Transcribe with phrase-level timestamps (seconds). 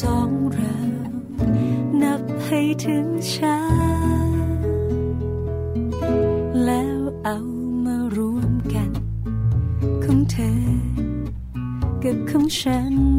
[0.00, 0.76] สองเรา
[2.02, 3.58] นับให้ถึงช้า
[6.64, 7.38] แล้วเอา
[7.84, 8.90] มารวมกัน
[10.04, 10.58] ของเธอ
[12.02, 13.13] กับของฉัน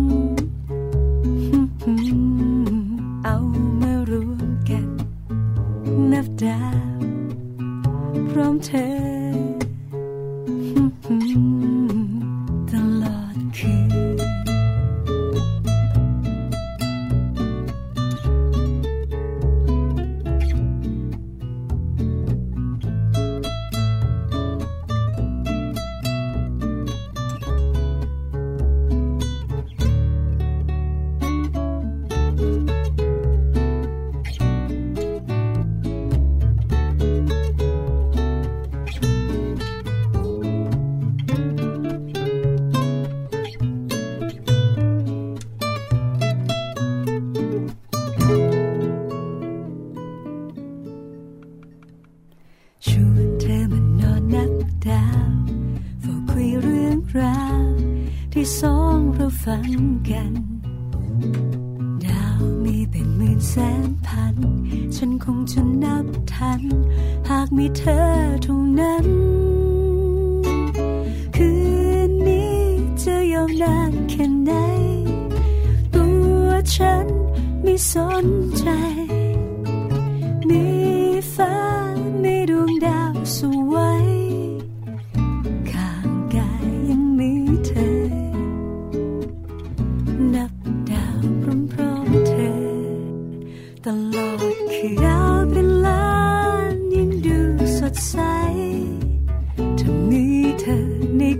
[94.86, 94.92] ดี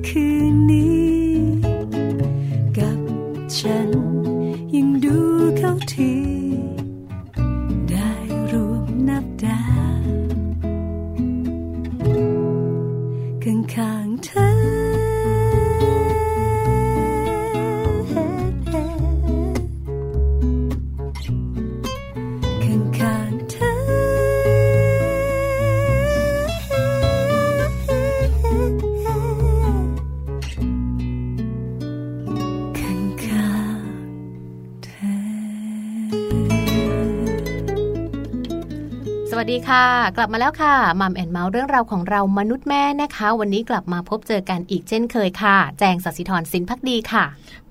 [0.08, 0.95] ค่
[39.70, 47.24] ค่ะ กลับมาแล้วค่ะมัมแอนเมาส์เรื่องราวของเรามนุษย์แม่นะคะ วันนี้กลับมาพบเจอกันอีกเช่นเคยค่ะ แจงสัสิธรสินพักดีค่ะ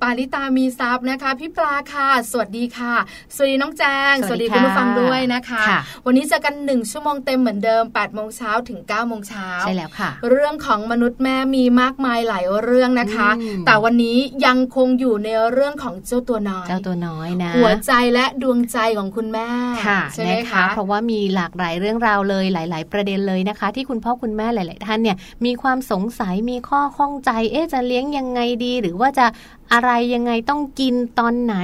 [0.05, 2.95] ปาริตามีซับนะคะ พี่ปลาค่ะ สวัสดีค่ะ
[3.35, 14.17] สวัสดีน้องแจง สวัสดีคุณผู้ค่ะฟังด้วยนะคะค่ะวันนี้เจอกันหนึ่งชั่วโมงเต็มเหมือนเดิม8ปดโมงเช้าถึง9ก้าโมงเช้าใช่แล้วค่ะ เรื่องของมนุษย์แม่มีมากมายหลายเรื่องนะคะอืมแต่วันนี้
[14.47, 19.49] ยังคงอยู่ในเรื่องของเจ้าตัวน้อยเจ้าตัวน้อยนะ หัวใจและดวงใจของคุณแม่
[19.87, 29.27] ค่ะใช่ไหมนะคะคะ เพราะว่ามีหลากหลายเรื่องราวเลยหลาย ๆ ประเด็นเลยนะคะ ที่คุณพ่อคุณแม่หลาย ๆ ท่านเนี่ยมีความสงสัยมีข้อข้องใจเอ๊ะจะเลี้ยงยังไงดี หรือว่าจะ
[29.75, 31.57] อะไรยังไงต้องกินตอนไหน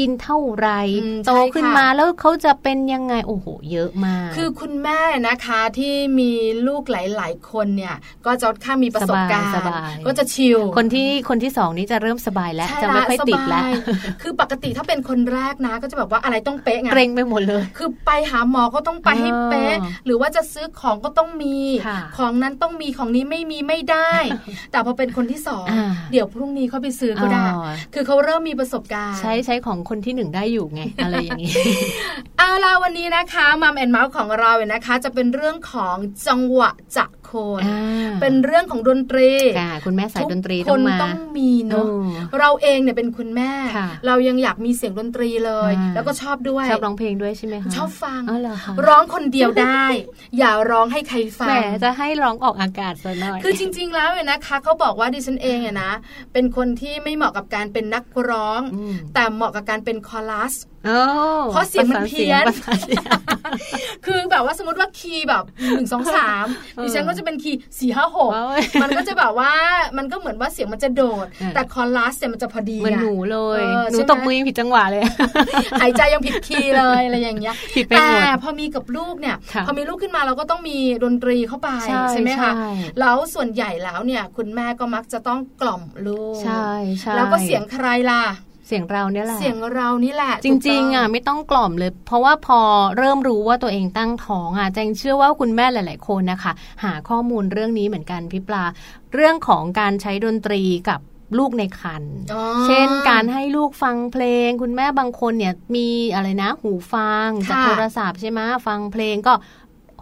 [0.00, 0.68] กินเท่าไหร
[1.02, 6.30] อืมโตใช่ขึ้นค่ะมาแล้วเขาจะเป็นยังไงโอ้โหเยอะมาก คือคุณแม่นะคะที่มี
[6.66, 13.72] ลูกหลาย ๆ คนเนี่ย ก็จะค่อนข้างมีประสบการณ์สบายๆก็จะชิลคนที่คนที่สองนี้จะเริ่มสบายแล้วใช่จะไม่ค่อยติดแล้วสบาย
[14.22, 21.56] คือปกติถ้าเป็นคนแรกนะ ก็จะแบบว่าอะไรต้องเป๊ะไงเกรงไปหมดเลย คือไปหาหมอก็ต้องไปให้เป๊ะอ๋อหรือว่าจะซื้อของก็ต้องมี
[21.86, 24.12] ค่ะของนั้นต้องมีของนี้ไม่มีไม่ได้
[24.70, 31.52] แต่พอเป็นคนที่สองอ่าเดี๋ยวพรุ่งนี้เขาไปซื้อก็ได้อ๋อคือเขาเริ่มมีประสบการณ์ ใช้ใช้ของคนที่หนึ่งได้อยู่ไง อะไรอย่างนี้
[32.38, 35.96] เอาล่ะวันนี้นะคะมัมแอนเมาส์ของเราเนี่ยนะคะ จะเป็นเรื่องของ
[36.26, 39.30] จังหวะจะโคนอ่าเป็นเรื่องของดนตรี
[39.60, 49.84] ค่ะคุณแม่สายดนตรีทุกต้องคนมาต้องมีเนาะเออเราเองเนี่ยเป็นคุณแม่ค่ะเรายังอยากมีเสียงดนตรีเลยอ่าแล้วก็ชอบด้วยชอบร้องเพลงด้วยใช่ไหมคะชอบฟังอ๋อเหรอคะร้องคนเดียวได้
[50.38, 55.92] อย่าร้องให้ใครฟัแหมงจะให้ร้องออกอากาศซะหน่อยคือจริง ๆ แล้วเนี่ยนะคะเขาบอกว่าดิฉันเองอะนะ
[56.32, 60.69] เป็นคนที่ไม่เหมาะกับการเป็นนักร้องอืมแต่เหมาะกับการเป็นคอรัสโอ้
[61.52, 63.10] เพราะเสียงมันเพี้ยนประสานเสียง
[64.06, 65.44] คือแบบว่าสมมติว่าคีย์แบบ
[65.74, 66.46] หนึ่งสองสาม
[66.76, 68.48] เออดิฉันก็จะเป็นคีย์สี่ห้าหกว้าว
[68.82, 69.52] มันก็จะแบบว่า
[69.98, 75.02] มันก็เหมือนว่าเสียงมันจะโดดเออแต่คอรัสเนี่ยมันจะพอดีเหมือนอะหนูเลยเออหนูใช่ไหมตบมือยังผิดจังหวะเลย
[75.80, 81.68] หายใจยังผิดคีย์เลยอะไรอย่างเงี้ยผิดไปแต่หมดพอมีกับลูกเนี่ยค่ะพอมีลูกขึ้นมาเราก็ต้องมีดนตรีเข้าไป
[82.10, 82.68] ใช่ไหมคะใช่
[83.00, 86.68] แล้วส่วนใหญ่แล้วเนี่ย คุณแม่ก็มักจะต้องกล่อมลูกใช่
[87.00, 88.22] ใช่แล้วก็เสียงใครล่ะ
[88.70, 92.60] เสียงเราเนี่ยแหละ เสียงเรานี่แหละ จริง ๆอะถูกต้ไม่ต้องกล่อมเลย เพราะว่าพอ
[92.98, 96.52] เริ่มรู้ว่าตัวเองตั้งท้องอะแจงเชื่อว่าคุณแม่หลาย ๆ คนนะคะ
[96.84, 98.64] หาข้อมูลเรื่องนี้เหมือนกันพี่ปลา
[99.14, 101.00] เรื่องของการใช้ดนตรีกับ
[101.38, 109.32] ลูกในครรภ์อ๋อเช่นการให้ลูกฟังเพลง คุณแม่บางคนเนี่ยมีอะไรนะ หูฟังจากค่ะโทรศัพท์ใช่ไหมฟังเพลงก็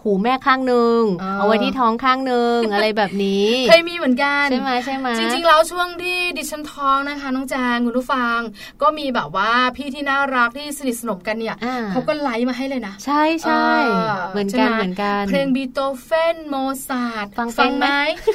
[0.08, 8.38] หูแม่ข้างหนึ่งอ๋อเอาไว้ที่ท้องข้างหนึ่งอะไรแบบนี้เคยมีเหมือนกันใช่ไหมใช่ไหมจริงๆแล้วช่วงที่ดิฉันท้องนะคะน้องแจงคุณผู้ฟัง
[8.82, 16.54] ก็มีแบบว่าพี่ที่น่ารักที่สนิทสนมกันเนี่ยอ่าเขาก็ write มาให้เลยนะ ใช่ใช่เออเหมือนกันใช่ไหมเหมือนกันเพลงบีโตเฟนโม
[16.88, 17.88] ซาร์ทฟังเป็นไหม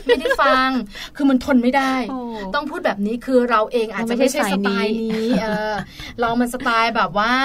[0.05, 0.69] ไม่ได้ฟัง
[1.15, 2.19] คือมันทนไม่ได้โอ้
[2.55, 5.73] ต้องพูดแบบนี้คือเราเองอาจจะเราไม่ไม่ใช่ใช่สายนี้ไตล์นี้เออ
[6.19, 7.35] เรามันสไตล์แบบว่า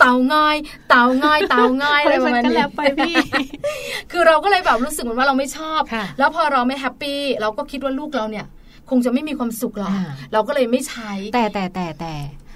[0.00, 0.56] เต่างอย
[0.90, 3.14] เต่างอยเต่างอยอะไรประมาณก็นี้แล้วไปพี่
[4.12, 8.46] คือเราก็เลยแบบรู้สึกเหมือนว่าเราไม่ชอบค่ะแล้วพอเราไม่ happy เราก็คิดว่าลูกเราเนี่ย
[8.90, 12.14] คงจะไม่มีความสุขหรอกอ่าเราก็เลยไม่ใช้ แต่แต่แต่แต่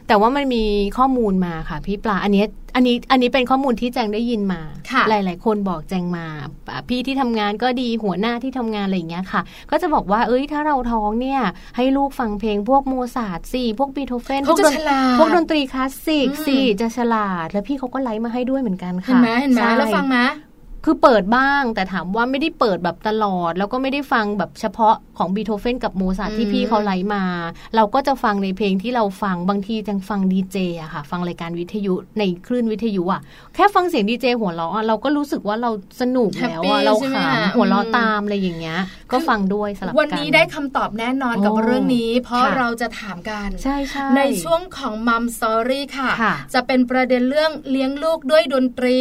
[0.08, 0.64] แต่ว่ามันมี
[0.98, 4.60] ข้อมูลมาค่ะพี่ปลาอันเนี้ยอันนี้อันนี้เป็นข้อมูลที่แจงได้ยินมา
[4.92, 9.40] ค่ะหลาย ๆ คนบอกแจงมาอะพี่ที่ทำงานก็ดีหัวหน้าที่ทำงานอะไรอย่างเงี้ยค่ะ
[9.70, 11.40] ก็จะบอกว่าเอ้ยถ้าเราท้องเนี่ย
[11.76, 20.18] ให้ลูกฟังเพลงพวกโมซาร์ทสิพวกบีโธเฟนเขาจะพวกดนฉลาดพวกดนตรีคลาสสิกอืมสิจะฉลาด แล้วพี่เขาก็ write มาให้ด้วยเหมือนกันเห็นค่ะไหมเห็นไหมใช่แล้วฟังไหม
[20.86, 27.24] คือเปิดบ้าง แต่ถามว่าไม่ได้เปิดแบบตลอด แล้วก็ไม่ได้ฟังแบบเฉพาะของบีโธเฟนกับโมซาร์ทที่อืมพี่เขา write มา
[27.76, 33.20] เราก็จะฟังในเพลงที่เราฟังบางทีจังฟังดีเจอะค่ะ ฟังรายการวิทยุในคลื่นวิทยุอะ
[33.54, 35.70] แค่ฟังเสียงดีเจหัวเราะอะเราก็รู้สึกว่าเรา
[36.00, 38.78] สนุกแล้ว Happy อะเราใช่ไหมขคะำหัวเราะอืมตามอะไรอย่างเงี้ย
[39.12, 48.98] ก็ฟังด้วยสลับกันวันนี้ได้คำตอบแน่นอนกับโอ้เรื่องนี้ เพราะค่ะเราจะถามกันใช่ใช่ในช่วงของมัมสอรี่ค่ะค่ะ จะเป็นประเด็นเรื่องเลี้ยงลูกด้วยดนตรี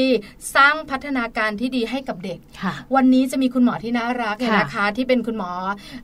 [0.56, 5.52] สร้างพัฒนาการที่ดีให้กับเด็กค่ะวันนี้จะมีคุณหมอที่น่ารักเนี่ยค่ะนะคะ ที่เป็นคุณหมอ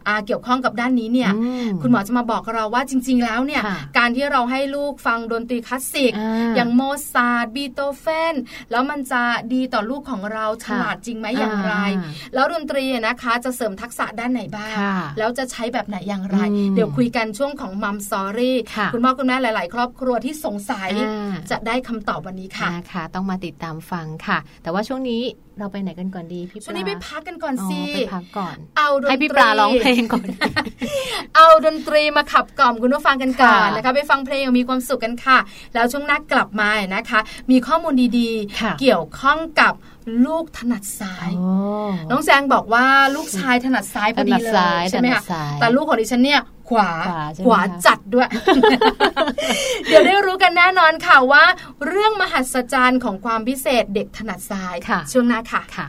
[0.08, 8.36] อาเกี่ยวข้องกับด้านนี้เนี่ยอืมคุณหมอจะมาบอกเราว่าจริง ๆ แล้วเนี่ยค่ะการที่เราให้ลูกฟังดนตรีคลาสสิกอ่าอย่างโมซาร์ทบีโตเฟน
[8.72, 9.22] แล้วมันจะ
[9.54, 25.22] ดีต่อลูกของเราค่ะฉลาดจริงไหมอย่างไรอ่าแล้วดนตรีนะคะจะเสริมทักษะด้านไหนบ้างค่ะแล้วจะใช้แบบไหนอย่างไรอืมเดี๋ยวคุยกันช่วงของ Mom Story ค่ะคุณพ่อคุณแม่หลาย ๆ ครอบครัวที่สงสัยอ่าจะได้คำตอบวันนี้ค่ะนะคะต้องมาติดตามฟังค่ะ แต่ว่าช่วงนี้
[25.60, 30.28] เราไปไหนกันก่อนดีพี่ปลาช่วงนี้ไปพักกันก่อนอ๋อสิไปพักก่อน เอาดนตรีให้พี่ปลาร้องเพลงก่อน
[31.36, 35.38] เอาดนตรีมาขับกล่อมคุณผู้ฟังกันก่อนค่ะนะคะไปฟังเพลงอย่างมีความสุขกันค่ะ
[35.74, 37.20] แล้วช่วงหน้ากลับมานะคะ
[37.52, 38.30] มีข้อมูลดี
[38.62, 39.74] ค่ะๆเกี่ยวข้องกับ
[40.26, 41.52] ลูกถนัดซ้ายโอ้
[42.12, 48.28] น้องแซงบอกว่าลูกชายถนัดซ้ายพอดีถนัดเลซ้ายยใช่ไหมถนัคะดซ้ายแต่ลูกของดิฉันเนี่ยขวาขวาใช่ไหมขวาคะจัดด้วย
[49.88, 51.44] เดี๋ยวได้รู้กันแน่นอนค่ะว่า
[51.88, 55.88] เรื่องมหัศจรรย์ของความพิเศษเด็กถนัดซ้ายค่ะช่วงหน้าค่ะ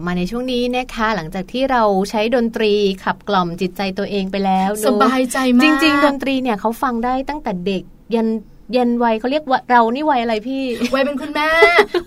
[0.00, 2.72] บมาในช่วงนี้นะคะ หลังจากที่เราใช้ดนตรี
[3.04, 7.82] ขับกล่อมจิตใจตัวเองไปแล้วเนอะสบายใจมากจริง ๆ ดนตรีเนี่ยเขาฟังได้ตั้งแต่เด็ก
[8.14, 8.28] ยัน
[8.76, 11.48] ยันวัยเขาเรียกว่าเรานี่วัยอะไรพี่ วัยเป็นคุณแม่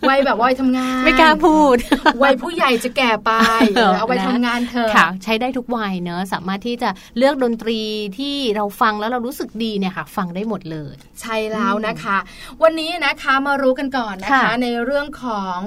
[0.10, 1.77] วัยแบบวัยทำงาน ไม่กล้าพูด
[2.24, 3.32] วัยผู้ใหญ่จะแก่ไป
[3.75, 7.79] เออเอาไว้นะทำงานเถอะค่ะ ใช้ได้ทุกวัยเนอะสามารถที่จะเลือกดนตรี
[8.17, 12.17] ที่เราฟังแล้วเรารู้สึกดีเนี่ยค่ะ ฟังได้หมดเลย ใช่แล้วนะคะ
[12.63, 15.58] วันนี้นะคะมารู้กันก่อนนะคะค่ะในเรื่องของ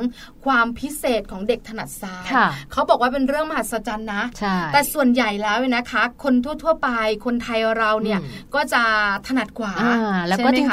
[0.46, 6.88] ความพิเศษของเด็กถนัดซ้ายค่ะเขาบอกว่าเป็นเรื่องมหัศจรรย์นะใช่แต่ส่วนใหญ่แล้วเนี่ยนะคะ คนทั่ว ๆ ไป
[7.26, 8.82] คนไทยเราเนี่ยอืมก็จะ
[9.26, 10.70] ถนัดกว่าอ่าแล้วก็ใช่จไห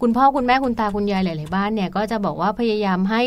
[0.00, 3.22] คุณพ่อคุณแม่คุณตาคุณยายหลาย ๆ บ้านเนี่ยก็จะบอกว่าพยายามให้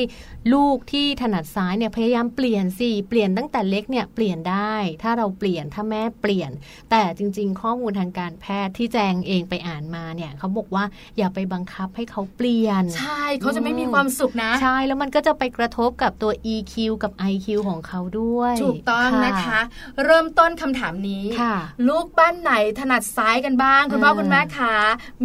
[0.53, 6.51] ลูกที่ถนัดซ้ายเนี่ยพยายามเปลี่ยนสิเปลี่ยนตั้งแต่เล็กเนี่ยเปลี่ยนได้ ถ้าเราเปลี่ยนถ้าแม่เปลี่ยน
[6.91, 10.83] แต่จริง ๆ ข้อมูลทางการแพทย์ที่แจงเองไปอ่านมาเนี่ยเขาบอกว่า
[11.17, 19.59] อย่าไปบังคับให้เขาเปลี่ยน ใช่เขาจะไม่มีความสุขนะ ใช่แล้วมันก็จะไปกระทบกับตัว EQ กับ IQ ของเขาด้วย ถูกต้องนะคะ
[20.05, 21.55] เริ่มต้นคำถามนี้ค่ะ
[21.87, 24.75] ลูกบ้านไหนถนัดซ้ายกันบ้าง คุณพ่ออ่าคุณแม่คะ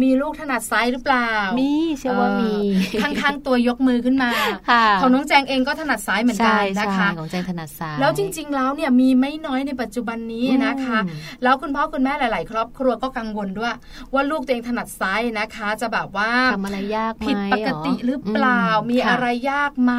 [0.01, 1.29] มีลูกถนัดซ้ายหรือเปล่า
[1.59, 2.53] มีเชื่อว่ามี
[2.89, 4.31] เออข้างๆตัวยกมือขึ้นมา
[4.69, 13.75] ค่ะของน้องแจงเองก็ถนัดซ้ายเหมือนกัใช่นนะคะใช่ของแจงถนัดซ้ายแล้วจริง ๆ แล้วเนี่ยมีไม่น้อยในปัจจุบันนี้นะคะอืมแล้วคุณพ่อคุณแม่หลาย ๆ ครอบครัวก็กังวลด้วย
[14.13, 19.93] ว่าลูกตัวเองถนัดซ้ายนะคะ จะแบบว่าทำอะไรยากไหมผิดปกติหรือเปล่าอืมีค่อะไรยากไหม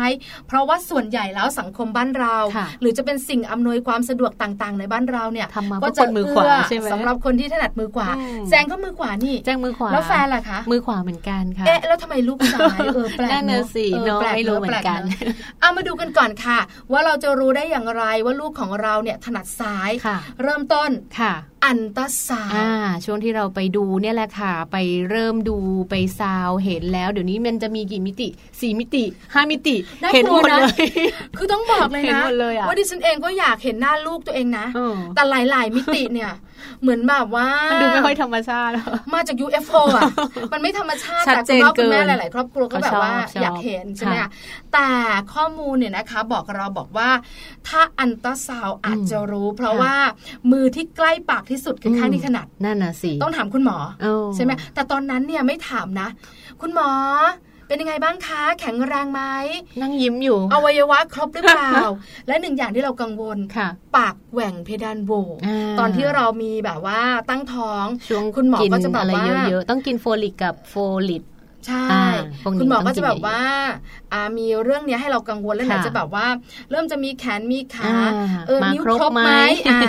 [0.47, 16.59] เพราะว่าส่วนใหญ่แล้วสังคมบ้านเราค่ะหรือจะเป็นสิ่งอำนวยความสะดวกต่าง ๆ ในบ้านเราเนี่ยทำมาก็เพื่อคนมือขวาเใช่ไหมสำหรับคนที่ถนัดมือขวาอืมแจงก็มือขวานี่แจ้งมือขวาแล้วแฟนล่ะคะมือขวาเหมือนกันค่ะเอ๊ะแล้วทำไมลูกซ้ายเออแปลกนั่นน่ะเนอะสิเออเนาะแปลกไม่รู้เหมือนกันแปลเอะเอามาดูกันก่อนค่ะ
[16.93, 21.35] ว่าเราจะรู้ได้อย่างไรว่าลูกของเราเนี่ยถนัดซ้ายค่ะเริ่มต้นค่ะ
[21.65, 24.77] อันตราซาวอ่าด์ช่วงที่เราไปดูเนี่ยแหละค่ะ ไป
[25.11, 25.59] เริ่มดู
[25.91, 28.29] ไปซาวเห็นแล้ว เดี๋ยวนี้มันจะมีกี่มิติ
[28.61, 30.87] สี่มิติห้ามิติน่าเห็นกหลัมวดนะเลย
[31.39, 36.33] คือต้องบอกเลยเห็นนะหมดเลยอะว่าดิฉันเองก็อยากเห็นหน้าลูกตัวเองนะเออแต่หลาย ๆ มิติเนี่ย
[36.83, 38.73] เหมือนแบบว่ามัมันดูไม่ค่อยธรรมชาติ
[39.15, 40.03] มาจาก UFO อะ
[40.53, 44.31] มันไม่ธรรมชาติชัดแต่เจคุณนพ่อคุณแม่เกินหลาย ๆ ครอบครัวก็แบบว่าเขาชอบอยากเห็นใช่ไหมค่ะคะ
[44.73, 44.89] แต่
[45.35, 47.11] ข้อมูลเนี่ยนะคะ บอกเราบอกว่า
[47.69, 49.95] ถ้าอัลตราซาวด์อาจจะรู้ เพราะค่ะว่า
[50.53, 56.09] มือที่ใกล้ปากที่สุดคือข้างที่ถนัดนั่นน่ะสิต้องถามคุณหมอเออใช่ไหมแต่ตอนนั้นเนี่ยไม่ถามนะ
[56.61, 56.91] คุณหมอ
[57.69, 59.23] เป็นยังไงบ้างคะ แข็งแรงไหม
[59.83, 61.71] นั่งยิ้มอยู่ อวัยวะครบหรือเปล่า
[62.29, 65.25] และหนึ่งอย่างที่เรากังวลค่ะ ปากแหว่งเพดานโหว่
[65.79, 70.75] ตอนที่เรามีแบบว่าตั้งท้องช่วงคุณหมอก็จะบอกนอะไรว่าเยอะๆต้องกินโฟลิกกับโฟ
[71.09, 71.25] ลิต
[71.67, 72.05] ใช่อ่า
[72.45, 73.43] พวกนี้คุณหมอก็ต้องกินจะแบบเยอะๆว่า
[74.13, 76.27] อ่ามีเรื่องเนี้ยให้เรากังวลแล้วไหนค่ะจะแบบว่า
[76.71, 78.11] เริ่มจะมีแขนมีขาอ่า
[78.47, 79.33] เออมานิ้วครบครบไหมไหม
[79.69, 79.81] อ่า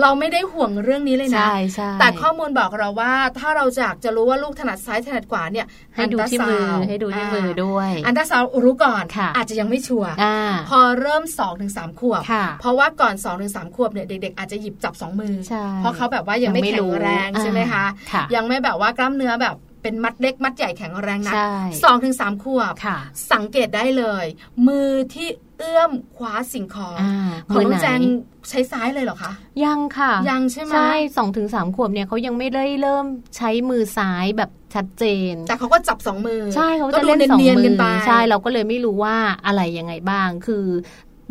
[0.00, 19.56] เราไม่ได้ห่วงเรื่องนี้เลยนะใช่ใช่แต่ข้อมูลบอกเราว่า ถ้าเราอยากจะรู้ว่าลูกถนัดซ้ายถนัดขวาเนี่ยให้ดูที่มืออันตราซาวด์ให้ดูที่มือด้วย อันตราซาวด์รู้ก่อนค่ะอาจจะยังไม่ชัวร์อ่าพอเริ่ม2อถึงสขวบค่ะเพราะว่าก่อน2อถึงสขวบเนี่ยเด็ก ๆ อาจจะหยิบจับสองมือใช่เพราะเขาแบบว่ายังไม่ยังไม่แข็รู้งแรงใช่ไหมคะค่ะยังไม่แบบว่ากล้ามเนื้อแบบ
[19.86, 22.98] เป็นมัดเล็กมัดใหญ่แข็งแรงนะใช่สองถึงสามขวบค่ะ
[23.32, 24.26] สังเกตได้เลย
[24.66, 25.28] มือที่
[25.58, 28.00] เอื้อมคว้าสิ่งของอ่าของน้องมืไหนแจง
[28.48, 29.32] ใช้ซ้ายเลยเหรอคะ
[29.64, 39.16] ยังค่ะ ยังใช่ไหมใช่สองถึงสามขวบเนี่ยเขายังไม่ได้เริ่มใช้มือซ้ายแบบชัดเจน แต่เขาก็จับสองมือ ใช่เขาก็จะดูเล่นสองเนียนมืๆกันอไปใช่เราก็เลยไม่รู้ว่า
[39.46, 40.64] อะไรยังไงบ้าง คือ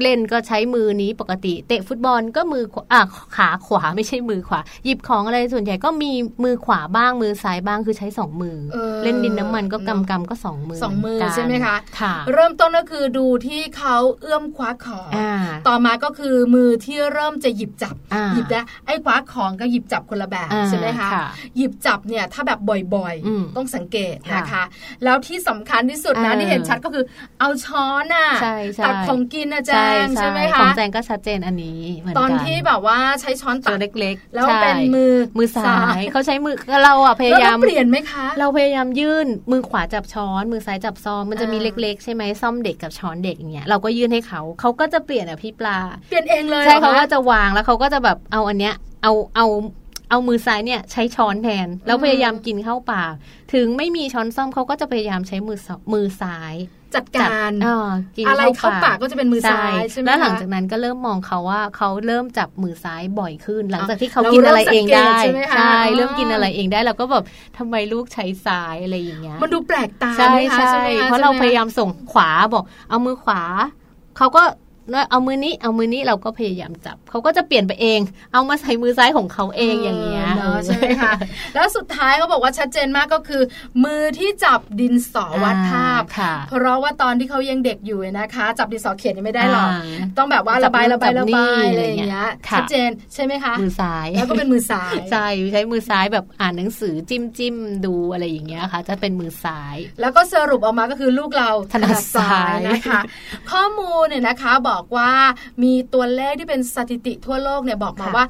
[0.01, 3.01] เล่นก็ใช้มือนี้ปกติ เตะฟุตบอลก็มือขวาอะ
[3.35, 6.11] ขาขวาไม่ใช่มือขวา หยิบของอะไรส่วนใหญ่ก็มี
[6.43, 15.31] มือขวาบ้างมือซ้ายบ้างคือใช้สองมือออเล่นดินน้ำมันก็เอะกำกำก็สองมือสองมือเหนกันใช่ไหมคะค่ะ เริ่มต้นก็คือดูที่เขาเอื้อมคว้าของอ่า
[15.67, 21.25] ต่อมาก็คือมือที่เริ่มจะหยิบจับอ่าหยิบได้ไอ้คว้าของกับหยิบจับคนละแบบอ่าใช่ไหมคะค่ะ
[21.57, 22.59] หยิบจับเนี่ยถ้าแบบ
[22.95, 24.63] บ่อยอืมๆต้องสังเกตค่ะนะคะ
[25.03, 27.05] แล้วที่สำคัญที่สุดนะเออที่เห็นชัดก็คือ
[27.39, 29.71] เอาช้อนน่ะใช่ใช่ตักของกินนะแจ
[30.03, 45.77] งใช่ไหมขอคะงแจงก็ชัดเจนอันนี้เหมือนตอนกันที่แบบว่าใช้ช้อนตัตักวเล็กๆ แล้วใช่เป็นมือมือซ้ายเขาใช้มือเราอะพแล้วยายามเปลี่ยนไหมคะ เราพยายามยื่นมือขวาจับช้อน มือซ้ายจับซองมันจะมีอ่าเล็ก ๆ ใช่ไหมซ่อมเด็กกับช้อนเด็กอย่างเงี้ยเราก็ยื่นให้เขาเขาก็จะเปลี่ยนอะพี่ปลา
[46.09, 49.47] เปลี่ยนเองเลยใช่หรอเขาคะก็จะวางแล้วเขาก็จะแบบเอาอันเนี้ยเอาเอา
[50.09, 53.13] เอามือซ้ายเนี่ยใช้ช้อนแทน แล้วพยายามกินเข้าปาก
[53.53, 56.55] ถึงไม่มีช้อนซ่อมเขาก็จะพยายามใช้มือซ้อมือซ้าย
[56.95, 67.23] จัดการอ่ากินอะไรเข้าเข้าปากก็จะเป็นมือซ้ายใช่ไหมแล้วหลังคะจากนั้นก็เริ่มมองเขาว่าเขาเริ่มจับมือซ้ายบ่อยขึ้น หลังจากที่เขาเรากินอะไรเองได้เริ่มสังเกตใช่ไหมคะอ๋อเริ่มกินอะไรเองได้เราก็แบบ
[67.57, 73.41] ทำไมลูกใช้ซ้ายอะไรอย่างเงี้ยมันดูแปลกตาใช่ไหมคะใช่ไหมคะเพราะเราใช่ไหพยายามส่งขวาบอก เอามือขวา
[74.17, 74.43] เขาก็
[75.11, 77.99] เอามือนี้เอามือนี้เราก็พยายามจับเขาก็จะเปลี่ยนไปเอง
[78.33, 81.13] เอามาใส่มือซ้ายของเขาเองอย่างเงี้ยเนอะใช่ไหมคะ
[81.55, 83.41] แล้วสุดท้ายเขาบอกว่าชัดเจนมากก็คือ
[83.83, 103.01] มือที่จับดินสอวาดภาพค่ะเพราะว่าตอนที่เขายังเด็กอยู่นะคะ จับดินสอเขียนยังไม่ได้หรอกอ่าต้องแบบว่าระบายระบายระบายอะไรอย่างเงี้ยค่ะชัดเจนใช่ไหมคะมือซ้ายแล้วก็เป็นมือซ้ายใช่ใช้มือซ้ายแบบอ่านหนังสือจิ้มจิ้มดูอะไรอย่างเงี้ยค่ะ จะเป็นมือซ้าย แล้วก็สรุปออกมาก็คือลูกเราถนัดซ้ายนะคะ
[103.51, 105.11] ข้อมูลเนี่ยนะคะบอกว่า
[105.63, 108.25] มีตัวเลขที่เป็นสถิติทั่วโลกเนี่ยบอกมาค่ะว่า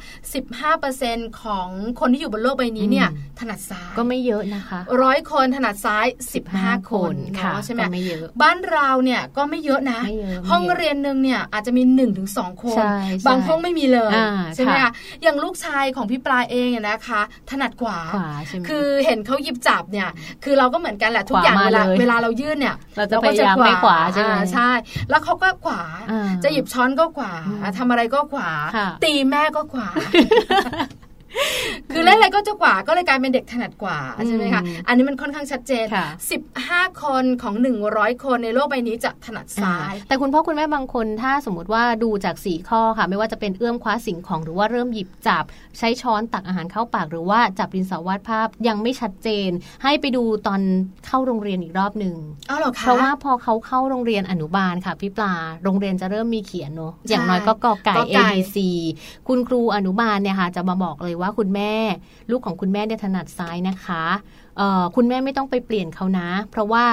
[0.73, 1.67] 15%ของ
[1.99, 6.05] คนที่อยู่บนโลกใบนี้เนี่ยอืมถนัดซ้ายก็ไม่เยอะนะคะร้อยคนถนัดซ้าย
[6.47, 14.91] 15 คนค่ะเนาะใช่ไหมก็ไม่เยอะบ้านเราเนี่ยก็ไม่เยอะนะไม่เยอะห้องไม่เยอะเรียนหนึ่งเนี่ยอาจจะมี1นถึงสคนใช่ใช่บางห้องไม่มีเลยอ่าใช่ไหมค่ะคะ
[15.23, 20.09] อย่างลูกชายของพี่ปลาเองเนี่ยนะคะ ถนัดขวาขวาใช่ไหมคือเห็นเขาหยิบจับเนี่ย
[20.43, 24.69] คือเราก็เหมือนกันแหละทุกอย่างขวาเวมาลาเลยเวลาเรายื่นเนี่ยเราจะพยายามไม่ขวาใช่ไหมอ่ใช่
[25.09, 25.81] แล้วเขาก็ขวา
[26.11, 29.87] อ่าจะหยิบช้อนก็ขวาอืมทำอะไรก็ขวาค่ะตีแม่ก็ขวา
[31.93, 36.07] คือเล่นอะไรก็จะกว่าก็เลยกลายเป็นเด็กถนัดกว่าใช่ไหมคะอืมอันนี้มันค่อนข้างชัดเจนค่ะ
[36.55, 37.55] 15 คนของ
[37.89, 45.43] 100 คนในโลกใบนี้จะถนัดซ้าย แต่คุณพ่อคุณแม่บางคนถ้าสมมติว่าดูจากสี่ข้อค่ะ ไม่ว่าจะเป็นเอื้อมคว้าสิ่งของหรือว่าเริ่มหยิบจับ
[45.77, 49.49] ใช้ช้อนตักอาหารเข้าปาก หรือว่าจับดินสอวาดภาพยังไม่ชัดเจน
[49.83, 50.61] ให้ไปดูตอน
[51.05, 52.15] เข้าโรงเรียนอีกรอบหนึ่ง
[52.47, 58.57] เอาเหรอคะเพราะว่าพอเขาเข้าโรงเรียนอนุบาลค่ะพี่ปลาโรงเรียนจะเริ่มมีเขียนเนอะอย่างน้อยก็กอไก่กอไก่ A B C
[59.27, 61.73] คุณครูอนุบาลเนี่ยค่ะจะมาบอกเลยว่าคุณแม่
[62.31, 64.03] ลูกของคุณแม่เนี่ยถนัดซ้ายนะคะ
[64.95, 66.85] คุณแม่ไม่ต้องไปเปลี่ยนเขานะ เพราะว่า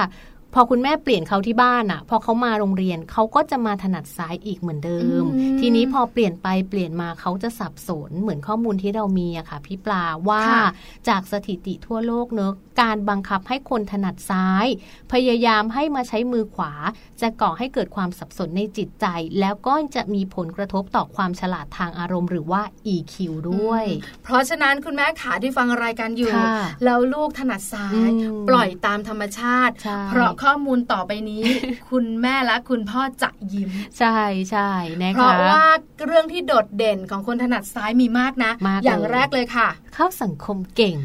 [0.54, 10.66] พอคุณแม่เปลี่ยนเขาที่บ้านอะ่ะ พอเขามาโรงเรียนเขาก็จะมาถนัดซ้ายอีกเหมือนเดิมอืมทีนี้พอเปลี่ยนไปเปลี่ยนมาเขาจะสับสนเหมือนข้อมูลที่เรามีอะค่ะพี่ปลาว่าค่ะ
[11.08, 14.66] จากสถิติทั่วโลกเนอะการบังคับให้คนถนัดซ้าย
[15.12, 16.72] พยายามให้มาใช้มือขวา
[17.20, 19.06] จะก่อให้เกิดความสับสนในจิตใจ
[19.40, 22.62] แล้วก็จะมีผลกระทบต่อความฉลาดทางอารมณ์หรือว่า
[22.94, 23.14] EQ
[23.50, 23.84] ด้วย
[24.22, 31.42] เพราะฉะนั้นคุณแม่ขาที่ฟังรายการอยู่ค่ะแล้วลูกถนัดซ้ายอืมปล่อยตามธรรมชาติใช่เพราะข้อมูลต่อไปนี้
[31.90, 34.18] คุณแม่และคุณพ่อจะยิ้ม ใช่
[34.50, 34.70] ใช่
[35.02, 35.64] นะคะเพราะว่า
[36.07, 40.96] เรื่องที่โดดเด่นของคนถนัดซ้ายมีมากนะมากอย่างเลยแรกเลยค่ะ เข้าสังคมเก่ง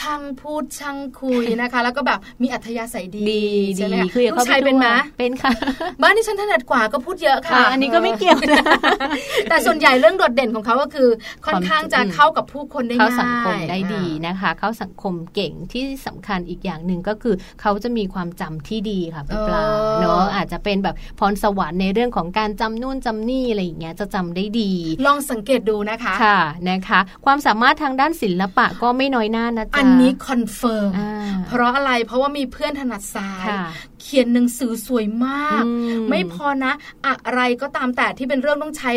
[0.00, 4.86] ช่างพูดช่างคุยนะคะ แล้วก็แบบมีอัธยาศัยดีดีใช่ไหมดีคะคืออย่าลูเข้ากไปชายเป็นไหม
[5.18, 5.50] เป็นค่ะ
[6.02, 8.64] บ้านที่ฉันถนัดกว่าก็พูดเยอะค่ะอ่าอันนี้ก็ไม่เกี่ยวนะ
[9.50, 11.08] แต่ส่วนใหญ่เรื่องโดดเด่นของเขาก็คือ
[11.46, 24.70] ค่อนข้างจะความเข้ากับผู้คนได้เข้าง่ายสังคมได้ดีนะคะ เข้าสังคมเก่งที่สำคัญอีกอย่างหนึ่งก็คือ เขาจะมีความจำที่ดีค่ะพี่ปลาเออเนาะอาจจะเป็นแบบพรสวรรค์ในเรื่องของการจำนู่นจำนี่อะไรอย่างเงี้ยจะจำได้ดี
[25.06, 31.12] ลองสังเกตดูนะคะค่ะนะคะ ความสามารถทางด้านศิลปะก็ไม่น้อยหน้านะจ๊ะอันนี้ confirm อ่า
[31.48, 33.66] เพราะอะไรเพราะว่ามีเพื่อนถนัดซ้ายค่ะ
[34.02, 36.72] เขียนหนังสือสวยมากอืมไม่พอนะ
[37.06, 38.92] อะไรก็ตามแต่ที่เป็นเรื่องต้องใช้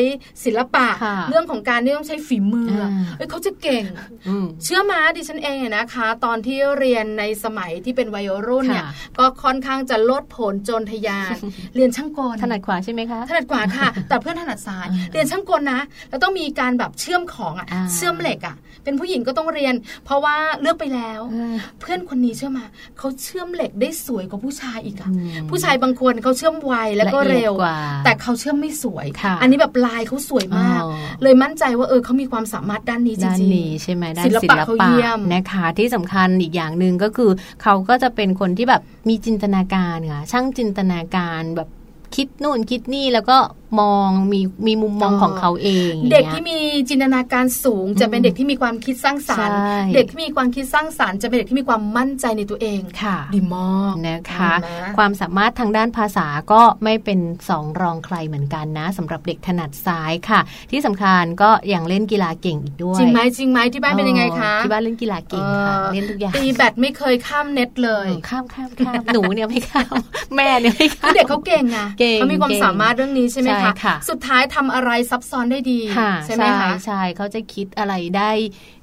[0.45, 3.83] ศิลปะค่ะเรื่องของการที่ต้องใช้ฝีมืออาเอ้ยเขาจะเก่ง
[4.27, 11.35] อืมเชื่อมาดิฉันเองอะนะคะ ตอนที่เรียนในสมัยที่เป็นวัยรุ่นเนี่ยค่ะก็ค่อนข้างจะโลดโผนโจนทะยาน
[11.75, 22.65] เรียนช่างกลถนัดขวาใช่ไหมคะถนัดกว่าค่ะ แต่เพื่อนถนัดซ้ายอ่าเรียนช่างกลนะ แล้วต้องมีการแบบเชื่อมของอะอ่าเชื่อมเหล็กอะ เป็นผู้หญิงก็ต้องเรียน เพราะว่าเลือกไปแล้วอ่าเพื่อนคนนี้เชื่อมา
[22.97, 30.91] เขาเชื่อมเหล็กได้สวยกว่าผู้ชายอีกอะอืมผู้ชายบางคนเขาเชื่อมไวแล้วก็ละเอียดเร็วกว่าแต่เขาเชื่อมไม่สวยค่ะอันนี้แบบลายเขาสวยมากอ๋อ
[31.23, 37.31] เลยมั่นใจว่าเออเขามีความสามารถด้านนี้จด้านริงนี้ใช่ไหมด้านศิลศิปะลเขาปะเยี่ยมนะคะที่สำคัญอีกอย่างหนึ่งก็คือ
[37.63, 41.69] เขาก็จะเป็นคนที่แบบมีจินตนาการค่ะช่างจินตนาการแบบ
[42.15, 43.37] คิดนู่นคิดนี่แล้วก็
[43.79, 46.57] มองมีมีมุมมองอ๋อของเขาเองๆเด็กอย่างงี้ยที่มี
[46.89, 57.19] จินตนาการสูง จะเป็นเด็กที่มีความคิดสร้างสรรค์ใช่เด็กที่มีความคิดสร้างสรรค์จะเป็นเด็กที่มีความมั่นใจในตัวเองค่ะ ดีมากนะคะเห็นไหมความสามารถทางด้านภาษาก็ไม่เป็น
[57.49, 60.39] สองรองใครเหมือนกันนะสำหรับเด็กถนัดซ้ายค่ะ
[60.71, 69.95] ที่สำคัญก็ยังเล่นกีฬาเก่งอีกด้วยจริงไหมจริงไหมที่บ้านเป็นยังไงคะที่บ้านเล่นกีฬาเก่งค่ะเออเล่นทุกอย่างตีแบตไม่เคยข้ามเน็ตเลยเออข้ามข้ามข้ามหนูเนี่ยไม่ข้าม
[70.35, 78.31] แม่เนี่ยไม่ข้าคืมอเด็กเขาเก่งไงเก่งเขามีความเก่งสามารถเรื่องนี้ใช่ไหมใช่คะค่ะสุดท้ายทำอะไรซับซ้อนได้ดีค่ะใช่ไหมคะใช่เขาจะคิดอะไรได้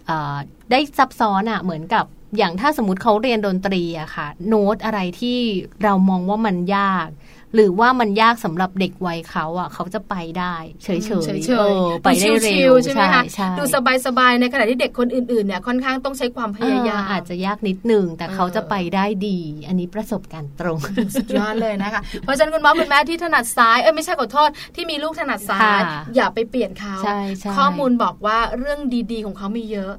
[0.07, 0.37] เอ่อ
[0.71, 2.05] ได้ซับซ้อนอะเหมือนกับ
[2.37, 5.39] อย่างถ้าสมมติเขาเรียนดนตรีอะค่ะ โน้ตอะไรที่
[5.83, 7.09] เรามองว่ามันยาก
[7.55, 13.63] หรือว่ามันยากสำหรับเด็กวัยเขาอะเขาจะไปได้เฉยๆเฉยเออๆไปได้เร็ชิวๆใช่ไหมคะใช่ดู
[14.07, 20.79] สบายๆในขณะที่เด็กคนอื่นๆเนี่ยค่อนข้างต้องใช้ความพยายามอ่อาจจะยากนิดหนึ่งแต่เออเขาจะไปได้ดี อันนี้ประสบการณ์ตรง
[21.15, 28.81] สุดยอดเลยนะคะเพราะฉะนั้นคุณพ่อคุณแม่ที่ถนัดซ้ายเอ้ยไม่ใช่ขอโทษที่มีลูกถนัดซ้ายค่ะอย่าไปเปลี่ยนเขาใช่ใช่ข้อมูลบอกว่าเรื่อง
[29.13, 29.93] ดีๆ ของเขามีเยอะ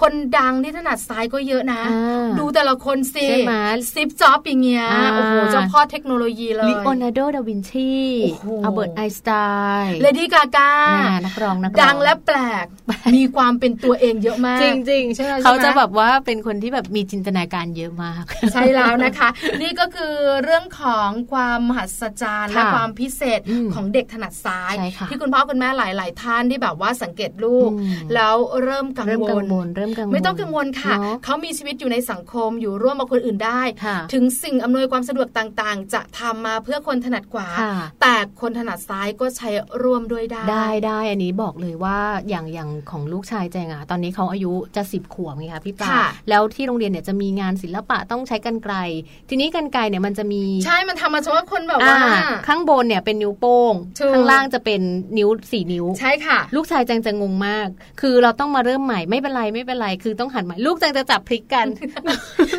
[0.00, 3.54] คนดังที่ถนัดซ้ายก็เยอะนะอ่าดูแต่ละคนสิใช่ไหม
[3.94, 9.30] ซิปจ็อบอย่างเงี้ยอ่าโอ้โหเจ้าพ่อเทคโนโลยีเลยลีโอนาร์โด ดาวินชีโอ้โหอัลเบิร์ตไอน์สไต
[9.84, 12.66] น์เลดี้กากาอ่านักร้องนักร้องดังและแปลก
[13.16, 19.28] มีความเป็นตัวเองเยอะมาก จริงใช่ไหมๆเขาจะแบบว่าเป็นคนที่แบบมีจินตนาการเยอะมาก ใช่แล้วนะคะ
[19.62, 39.48] นี่ก็คือเรื่องของความมหัศจรรย์และค่ะความพิเศษอืมของเด็กถนัดซ้ายใช่ค่ะที่คุณพ่อคุณแม่หลาย ๆ ท่านที่แบบว่าสังเกตลูกอืมแล้วเริ่มกังเริ่มวกังลวลเริ่มกังวลไม่ต้องกังวลค่ะเนอะเขามีชีวิตอยู่ในสังคมอยู่ร่วมกับคนอื่นได้ค่ะถึงสิ่งอำนวยความสะดวกต่าง ๆ จะทำมาเพื่อคนถนัดขวาค่ะแต่คนถนัดซ้ายก็ใช้
[39.82, 48.74] ร่วมด้วยได้ ได้ได้อันนี้บอกเลยว่าอย่างอย่างของลูกชายแจงอะตอนนี้เขาอายุจะสิบขวบไงคะพี่ปลาค่ะแล้วที่โรงเรียนเนี่ยจะมีงานศิลปะต้องใช้กันไกล
[49.28, 54.80] ทีนี้กันไกลเนี่ยมันจะมีใช่มันทำมาเฉพาะคนแบบอ่าว่าข้างบนเนี่ยเป็นนิ้วโป้งถูกข้างล่างจะเป็น
[55.18, 57.68] นิ้วสี่นิ้ว ใช่ค่ะ ลูกชายแจงจะงงมาก
[58.00, 61.66] คือเราต้องมาเริ่มใหม่ไม่เป็นไรไม่เป็นไรคือต้องหันใหม่ลูกแจงจะจับพลิกกัน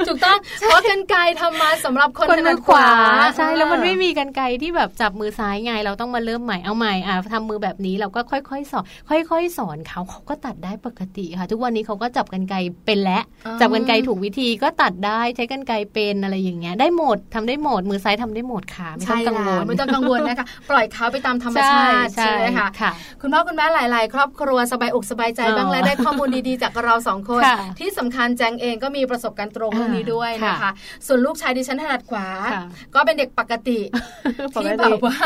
[0.08, 2.90] ถูกต้องเพราะกันไกรทำมาสำหรับคนคนถมืนัอดขวา
[3.36, 30.72] ใช่อ่าแล้วมันไม่มีกันไกลที่แบบจับมือซ้ายไงเราต้องมาเริ่มใหม่เอาใหม่อะทำมือแบบนี้เราก็ค่อยๆสอนค่อย ๆ สอนเขาเขาก็ตัดได้ปกติค่ะ ทุกวันนี้เขาก็จับกันไกลเป็นแล้วอ๋อจับกันไกลถูกวิธีก็ตัดได้ใช้กันไกลเป็นอะไรอย่างเงี้ยได้หมดทำได้หมดมือซ้ายทำได้หมดค่ะไม่ต้องกังวลใช่แไม่ต้องกังวลนะคะปล่อยเขาไปตามธรรมชาติใช่ใช่ไหมคะค่ะคุณพ่อคุณแม่หลาย ๆ ครอบครัวสบายอกสบายใจอ๋อบ้างและได้ข้อมูลดีๆจากเราสองคนค่ะที่สำคัญแจงเองก็มีประสบการณ์ตรงเรื่องนี้ด้วยนะคะค่ะ
[31.08, 32.64] ส่วนลูกชายดิฉันถนัดขวาค่ะ
[32.96, 34.05] ก็เป็นเด็กปกติปก
[34.54, 35.18] ที่ติแบบว่า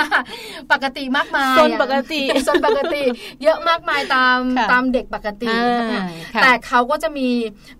[0.71, 3.03] ปกติมากมายซนปกติซนปกติ
[3.43, 6.01] เยอะมากมายตามค่ะตามเด็กปกติอ่าค่ะ
[6.35, 7.29] ค่ะแต่เขาก็จะมี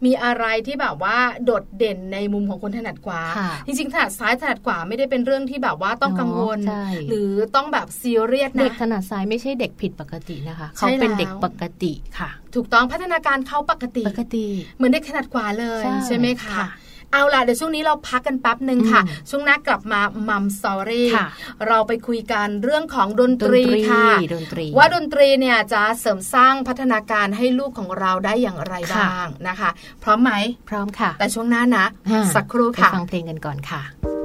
[0.05, 14.45] มีอะไรที่แบบว่าโดดเด่นในมุมของคนถนัดขวาค่ะจริงๆถนัดซ้ายถนัดขวาไม่ได้เป็นเรื่องที่แบบว่าต้องกังวลใช่หรือต้องแบบซีเรียสเด็กนะถนัดซ้ายไม่ใช่เด็กผิดปกตินะคะใช่เขาเป็นแล้วเด็กปกติค่ะ ถูกต้องพัฒนาการเขาปกติปกติ
[14.77, 16.69] เหมือนเด็กถนัดขวาเลยใช่ใช่ไหมคะค่ะ
[17.13, 21.27] เอาล่ะเดี๋ยวช่วงนี้เราพักกันแป๊บหนึ่งค่ะอืมช่วงหน้ากลับมามัมสอรี่ค่ะ
[21.67, 29.69] เราไปคุยกันเรื่องของดนดตนรีตรีค่ะดนตรีว่าดนตรีเนี่ยจะเสริมสร้างพัฒนาการให้ลูกของเราได้อย่างไรค่ะบ้างนะคะ
[30.03, 30.31] พร้อมไหม
[30.69, 34.18] พร้อมค่ะ แต่ช่วงหน้านะอ่าสักครู่ไปค่ะฟังเพลงกันก่อนค่ะ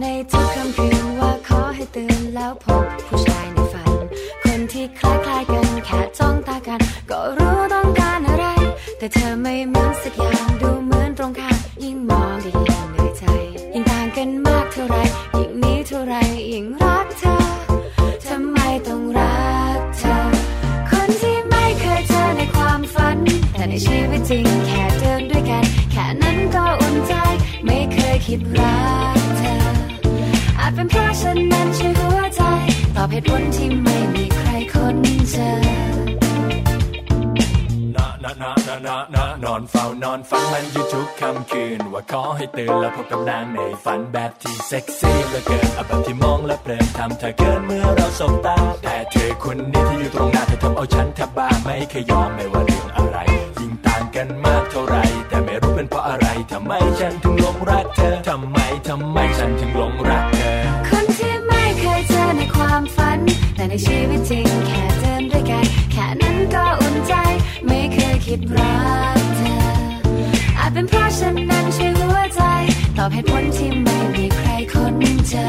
[0.00, 3.92] ในทุกค่ำคืนว่าขอให้ตื่นแล้วพบผู้ชายในฝัน
[4.42, 6.80] คนที่คล้ายๆกันแค่จ้องตากัน
[7.10, 8.46] ก็รู้ต้องการอะไร
[8.98, 10.04] แต่เธอไม่เหมือนส
[39.18, 53.18] นะนอนเฝ้านอนฝันมันอยู่ทุกค่ำคืน ว่าขอให้ตื่นแล้วพบกับนางในฝันแบบที่เซ็กซี่เหลือเกินอาแบบที่มองแล้วเพลินทำเธอเกินเมื่อเราสบตา แต่เธอคนนี้ที่อยู่ตรงหน้าเธอทำเอาฉันแทบบ้าไม่เคยยอมไม่ว่าเรื่องอะไร
[53.58, 54.96] ยิ่งต่างกันมากเท่าไร
[55.28, 63.18] แต่ไม่รู้เป็นเพราะอะไรทำไมฉันถึงหลงรักเธอทำไมทำไมฉันถึงหลงรักเธอคนที่ไม่เคยเจอในความฝัน
[63.56, 67.14] แต่ในชีวิตจริงแค่เดิน ด้วยกัน แค่นั้นก็อุ่นใจ
[67.66, 68.78] ไม่เคยคิดรั
[69.18, 69.56] กเธอ
[70.58, 72.42] อาจเป็นเพราะฉันนั้นใช่หัวใจ
[72.96, 74.94] ตอบเหตุผลที่ไม่มีใครคน
[75.28, 75.48] เจอ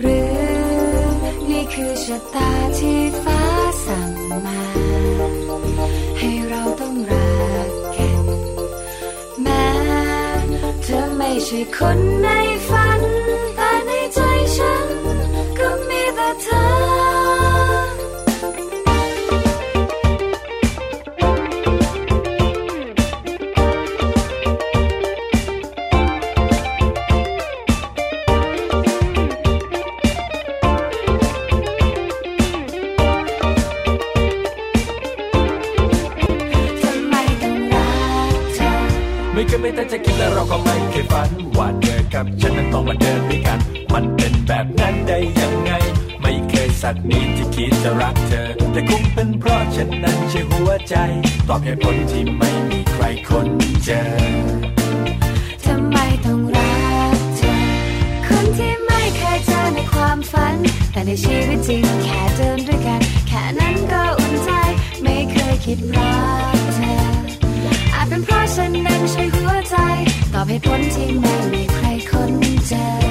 [0.00, 1.04] หรือ
[1.48, 3.40] นี่คือชะตาที่ฟ้า
[3.84, 4.10] สั่ง
[4.44, 4.60] มา
[6.18, 8.24] ให้เราต้องรักกัน
[9.42, 9.66] แม้
[10.82, 12.28] เธอไม่ใช่คนใน
[12.68, 13.00] ฝัน
[13.56, 14.20] แต่ในใจ
[14.56, 14.86] ฉัน
[15.58, 17.03] ก็มีแต่เธอ
[46.88, 50.94] สักนิดที่คิดจะรักเธอ แต่คงเป็นเพราะฉันนั้นใช่หัวใจ
[51.48, 53.48] ตอบเหตุผลที่ไม่มีใครคน
[53.84, 54.00] เจอ
[55.64, 56.74] ทำไมต้องรั
[57.16, 57.54] กเธอ
[58.26, 60.56] คนที่ไม่เคยเจอในความฝัน
[60.92, 64.50] แต่ในชีวิตจริงแค่เดินด้วยกัน แค่นั้นก็อุ่นใจ
[65.02, 66.16] ไม่เคยคิดรั
[66.56, 66.96] กเธอ
[67.94, 69.76] อาจเป็นเพราะฉันนั้นใช่หัวใจ
[70.32, 72.32] ตอบเหตุผลที่ไม่มีใครคน
[72.68, 73.03] เจอ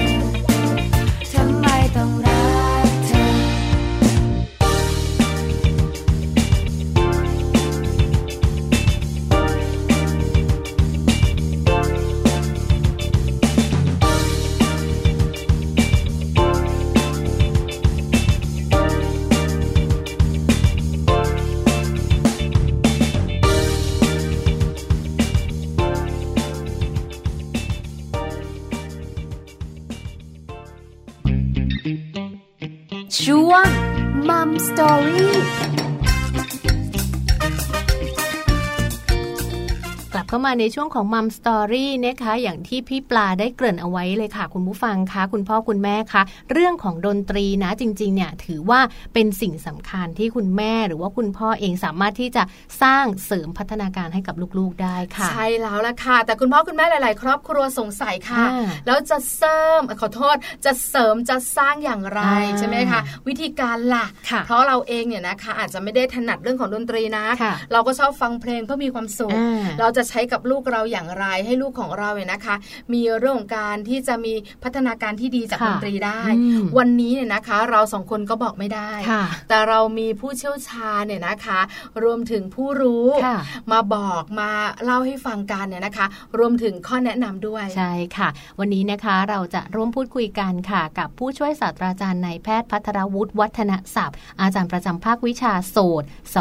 [40.45, 48.79] มาในช่วงของมัมสตอรี่นะคะ อย่างที่พี่ปลาได้เกริ่นเอาไว้เลยค่ะ คุณผู้ฟังคะ คุณพ่อคุณแม่คะ เรื่องของดนตรีนะจริงๆเนี่ยถือว่า
[49.13, 52.43] เป็นสิ่งสำคัญที่คุณแม่หรือว่าคุณพ่อเองสามารถที่จะ
[52.81, 72.55] สร้างเสริมพัฒนาการให้กับลูกๆได้ค่ะ ใช่แล้วล่ะค่ะ แต่คุณพ่อคุณแม่หลาย ๆ ครอบครัวสงสัยค่ะอ่าแล้วจะเสริมขอโทษ จะเสริมจะสร้างอย่างไรอ่าใช่ไหมคะวิธีการล่ะค่ะเพราะเราเองเนี่ยนะคะอาจจะไม่ได้ถนัดเรื่องของดนตรีนะค่ะเราก็ชอบฟังเพลงเพื่อมีความสุขอ่าเราจะใช้กับลูกเราอย่างไรให้ลูกของเราเนี่ยนะคะ
[72.93, 81.59] มีเรื่องของการที่จะมีพัฒนาการที่ดีจากค่ะดนตรีได้อืมวันนี้เนี่ยนะคะ เราสองคนก็บอกไม่ได้ค่ะแต่เรามีผู้เชี่ยวชาญเนี่ยนะคะ
[82.03, 83.37] รวมถึงผู้รู้ค่ะ
[83.71, 84.49] มาบอกมา
[84.83, 86.05] เล่าให้ฟังกันเนี่ยนะคะ
[86.37, 96.03] รวมถึงข้อแนะนำด้วยใช่ค่ะ วันนี้นะคะเราจะร่วมพูดคุยกันค่ะ กับผู้ช่วยศาสตราจารย์นายแพทย์พัทรวุฒิวัฒนศัพท์ อาจารย์ประจำภาควิชาโสต
[96.35, 96.37] ส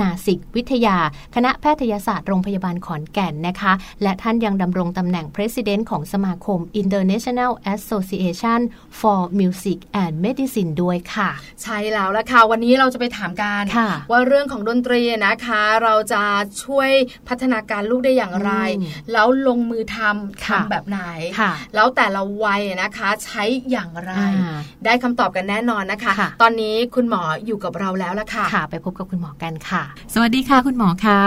[0.00, 0.98] นาสิกวิทยา
[1.34, 3.72] คณะแพทยศาสตร์โรงพยาบาลขอนแก่นนะคะ
[4.02, 8.60] และท่านยังดำรงตำแหน่ง President ของสมาคม International Association
[9.00, 11.30] for Music and Medicine ด้วยค่ะ
[11.62, 16.22] ใช่แล้วละค่ะ วันนี้เราจะไปถามกันค่ะว่าเรื่องของดนตรีนะคะ เราจะ
[16.64, 16.90] ช่วย
[17.28, 21.00] พัฒนาการลูกได้อย่างไรอืมแล้วลงมือทำค่ะทำแบบไหน
[21.38, 29.82] ค่ะแล้วแต่ละวัยนะคะใช้อย่างไรอ่าได้คำตอบกันแน่นอนนะคะค่ะตอนนี้คุณหมออยู่กับเราแล้วละค่ะค่ะไปพบกับคุณหมอกันค่ะ
[30.14, 31.20] สวัสดีค่ะคุณหมอคะ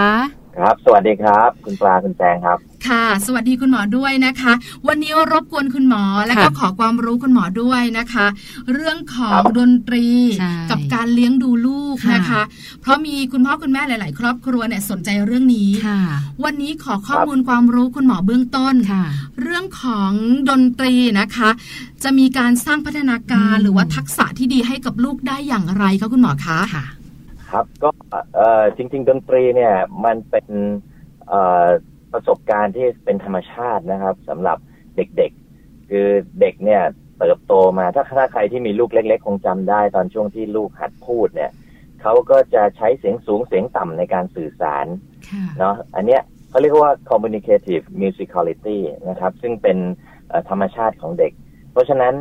[0.59, 4.53] ครับ สวัสดีครับ คุณปลาคุณแจงครับ ค่ะ สวัสดีคุณหมอด้วยนะคะ
[4.87, 8.25] วันนี้รบกวนคุณหมอและก็ค่ะขอความรู้คุณหมอด้วยนะคะ
[8.73, 10.05] เรื่องของครับดนตรี
[10.39, 12.41] ใช่กับการเลี้ยงดูลูกค่ะนะคะ
[12.81, 16.01] เพราะมีคุณพ่อคุณแม่หลาย ๆ ครอบครัวเนี่ยสนใจเรื่องนี้ค่ะ
[16.43, 19.03] วันนี้ขอข้อมูลความรู้คุณหมอเบื้องต้นค่ะ
[19.41, 20.11] เรื่องของ
[20.49, 21.49] ดนตรีนะคะ
[22.03, 26.85] จะมีการสร้างพัฒนาการอืมหรือว่าทักษะที่ดีให้กับลูกได้อย่างไรคะคุณหมอคะค่ะ
[27.51, 27.89] ครับก็
[28.35, 29.73] เอ่อจริง ๆ ดนตรีเนี่ย
[30.05, 30.47] มันเป็น
[31.27, 31.67] เอ่อ
[32.13, 34.57] ประสบการณ์ที่เป็นธรรมชาตินะครับสำหรับ
[34.95, 36.07] เด็กๆ คือ
[36.39, 36.81] เด็กเนี่ย
[37.19, 41.51] เติบโตมาถ้าถ้าใครที่มีลูกเล็ก ๆ คงจำได้ตอนช่วงที่ลูกหัดพูดเนี่ย
[42.01, 44.85] เขาก็จะใช้เสียงสูงเสียงต่ำในการสื่อสาร
[45.29, 48.77] ค่ะเนาะอันเนี้ยเขาเรียกว่า communicative musicality
[49.09, 49.77] นะครับ ซึ่งเป็น
[50.27, 51.31] เอ่อธรรมชาติของเด็ก
[51.71, 52.13] เพราะฉะนั้น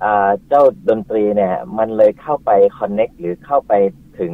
[0.00, 3.72] เอ่อเจ้าดนตรีเนี่ยมันเลยเข้าไป connect หรือเข้าไป
[4.20, 4.32] ถึง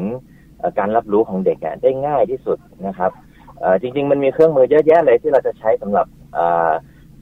[0.59, 3.11] เอ่อการรับรู้ของเด็กอะได้ง่ายที่สุดนะครับ
[3.61, 6.71] เอ่อจริง ๆ มันมีเครื่องมือเยอะแยะเลยที่เราจะใช้สำหรับเอ่อ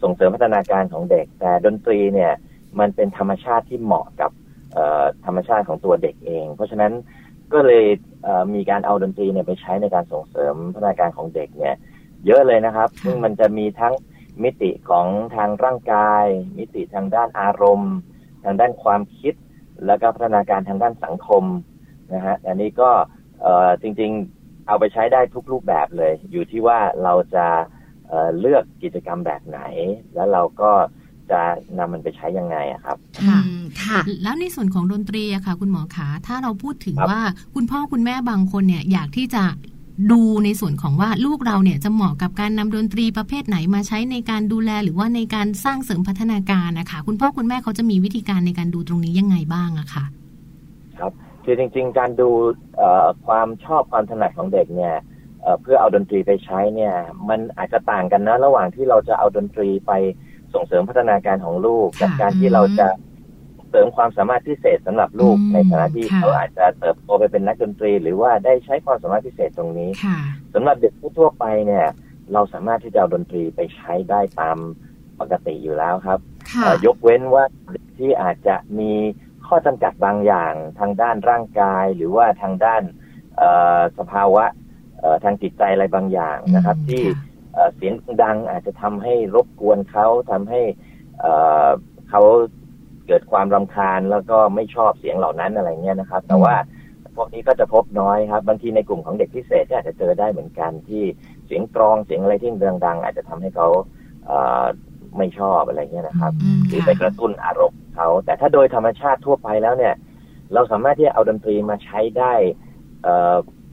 [0.02, 2.32] ส่งเสริมพัฒนาการของเด็ก แต่ดนตรีเนี่ย
[2.78, 4.30] มันเป็นธรรมชาติที่เหมาะกับ
[4.72, 6.92] เอ่อธรรมชาติของตัวเด็กเอง เพราะฉะนั้น
[7.52, 7.84] ก็เลย
[8.22, 11.74] เอ่อมีการเอาดนตรีเนี่ยไปใช้ในการส่งเสริมพัฒนาการของเด็กเนี่ย
[12.26, 13.94] เยอะเลยนะครับค่ะซึ่งมันจะมีทั้ง
[14.42, 16.24] มิติของทางร่างกาย
[16.58, 17.94] มิติทางด้านอารมณ์
[18.44, 19.34] ทางด้านความคิด
[19.86, 21.44] แล้วก็พัฒนาการทางด้านสังคม
[22.14, 22.90] นะฮะอันนี้ก็
[23.40, 27.46] เอ่อจริงๆเอาไปใช้ได้ทุกรูปแบบเลย อยู่ที่ว่าเราจะ
[28.08, 29.60] เอ่อเลือกกิจกรรมแบบไหน
[30.14, 30.70] แล้วเราก็
[31.30, 31.40] จะ
[31.78, 32.96] นำมันไปใช้ยังไงอะครับ
[33.28, 37.22] ค่ะอืมค่ะ แล้วในส่วนของดนตรีอะค่ะ คุณหมอคะถ้าเราพูดถึงครับว่า
[37.54, 39.44] คุณพ่อคุณแม่บางคนเนี่ยอยากที่จะ
[40.12, 50.04] ดูในส่วนของว่าลูกเราเนี่ยจะเหมาะกับการนำดนตรีประเภทไหนมาใช้ในการดูแลหรือว่าในการสร้างเสริมพัฒนาการนะคะคุณพ่อคุณแม่เขาจะมีวิธีการในการดูตรงนี้ยังไงบ้างอะคะ
[50.98, 51.12] ครับ
[51.44, 52.30] คือจริง ๆ การดู
[52.76, 54.94] เอ่อความชอบความถนัดของเด็กเนี่ย
[55.42, 56.94] เอ่อเพื่อเอาดนตรีไปใช้เนี่ย
[57.28, 59.92] มันอาจจะต่างกันนะ ระหว่างที่เราจะเอาดนตรีไป
[60.54, 62.88] ส่งเสริมพัฒนาการของลูกค่ะกับการที่เราจะ
[63.70, 70.18] เสริมความสามารถพิเศษสำหรับลูกอืมในฐานะที่ค่ะเขาอาจจะเติบโตไปเป็นนักดนตรี หรือว่าได้ใช้ความสามารถพิเศษตรงนี้ค่ะ
[70.54, 71.86] สำหรับเด็กทั่วๆไปเนี่ย
[72.32, 74.58] เราสามารถที่จะเอาดนตรีไปใช้ได้ตาม
[75.20, 76.18] ปกติอยู่แล้วครับ
[76.50, 78.92] ค่ะเอ่อยกเว้นว่าเด็กที่อาจจะมี
[79.54, 82.82] ข้อจำกัดบางอย่างทางด้านร่างกาย หรือว่าทางด้าน
[83.38, 84.44] เอ่อสภาวะ
[85.00, 87.16] เอ่อทางจิตใจอะไรบางอย่างนะครับอืมที่ค่ะ
[87.54, 90.60] เอ่อเสียงดังอาจจะทำให้รบกวนเขาทำให้
[91.20, 91.32] เอ่
[91.66, 91.68] อ
[92.10, 92.22] เขา
[93.06, 96.54] เกิดความรำคาญแล้วก็ไม่ชอบเสียงเหล่านั้นอะไรเงี้ยนะครับ แต่ว่า
[97.16, 101.04] พวกนี้ก็จะพบน้อยครับ บางทีในกลุ่มของเด็กพิเศษก็อาจจะเจอได้เหมือนกันที่
[101.46, 102.50] เสียงกรองเสียงอะไรที่
[102.86, 103.68] ดังๆ อาจจะทำให้เขา
[104.26, 104.64] เอ่อ
[105.18, 109.94] ไม่ชอบอะไรเงี้ยนะครับอืมหรือไปกระตุ้นอารมณ์เขาแต่ถ้าโดยธรรมชาติทั่วไปแล้วเนี่ย
[110.54, 112.32] เราสามารถที่จะเอาดนตรีมาใช้ได้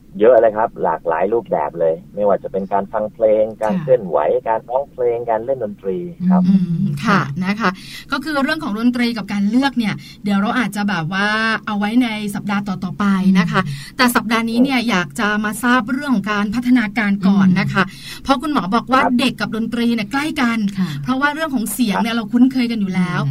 [0.09, 4.17] เอ่อเยอะเลยครับ หลากหลายรูปแบบเลย ไม่ว่าจะเป็นการฟังเพลง การค่ะเคลื่อนไหว
[4.47, 5.97] การร้องเพลง การเล่นดนตรี
[6.29, 7.69] ครับอืมค่ะนะคะ
[8.11, 9.93] ก็คือเรื่องของดนตรีกับการเลือกเนี่ย
[10.23, 11.27] เดี๋ยวเราอาจจะแบบว่า
[11.67, 13.05] เอาไว้ในสัปดาห์ต่อๆไป
[13.39, 13.61] นะคะ
[13.97, 17.83] แต่สัปดาห์นี้เนี่ยอยากจะมาทราบเรื่องของการพัฒนาการก่อนนะคะ
[18.23, 23.21] เพราะคุณหมอบอกว่าครับเด็กกับดนตรีเนี่ยใกล้กันค่ะเพราะว่าเรื่องของเสียงเนี่ยเราคุ้นเคยกันอยู่แล้ว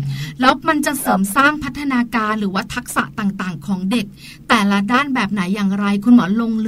[0.40, 4.06] แล้วมันจะเสริมสร้างพัฒนาการหรือว่าทักษะต่างๆ ของเด็ก
[4.48, 6.67] แต่ละด้านแบบไหนอย่างไรคุณหมอลงล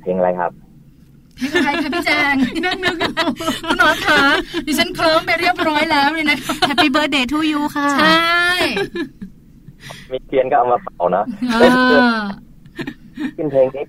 [0.00, 0.52] เพลงอะไรครับ
[1.36, 2.34] เพลงอะไรคะพี่แจง
[2.64, 3.12] นึกนึกอยู่
[3.68, 4.20] คุณหมอคะ
[4.66, 8.22] ดิฉันเคลิ้มไปเรียบร้อยแล้วเลยนะคะ Happy Birthday to you ค่ะ ใช่
[10.10, 11.56] มีเทียนก็เอามาเป่าเนาะเอ
[12.12, 12.18] อ
[13.36, 13.84] ขึ้นเพลงนี้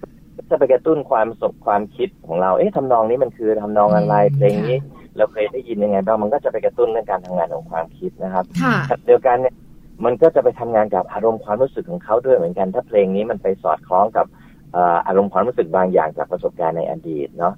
[0.50, 4.78] จะไปกระตุ้นความสบความคิดของเรา เอ๊ะทำนองนี้มันคือทำนองอะไร เพลงนี้
[5.18, 9.56] เราเคยได้ยินยังไงบ้าง มันก็จะไปกระตุ้นเรื่องการทำงานของความคิดนะครับค่ะขณะเดียวกันเนี่ย
[10.06, 17.54] มันก็จะไปทำงานกับอารมณ์ความรู้สึกของเขาด้วยเหมือนกัน ถ้าเพลงนี้มันไปสอดคล้องกับเอ่ออารมณ์ความรู้สึกบางอย่างจากประสบการณ์ในอดีตเนาะ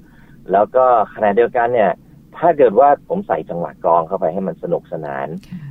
[0.52, 1.92] แล้วก็ขณะเดียวกันเนี่ย
[2.38, 5.28] ถ้าเกิดว่าผมใส่จังหวะกลองเข้าไปให้มันสนุกสนาน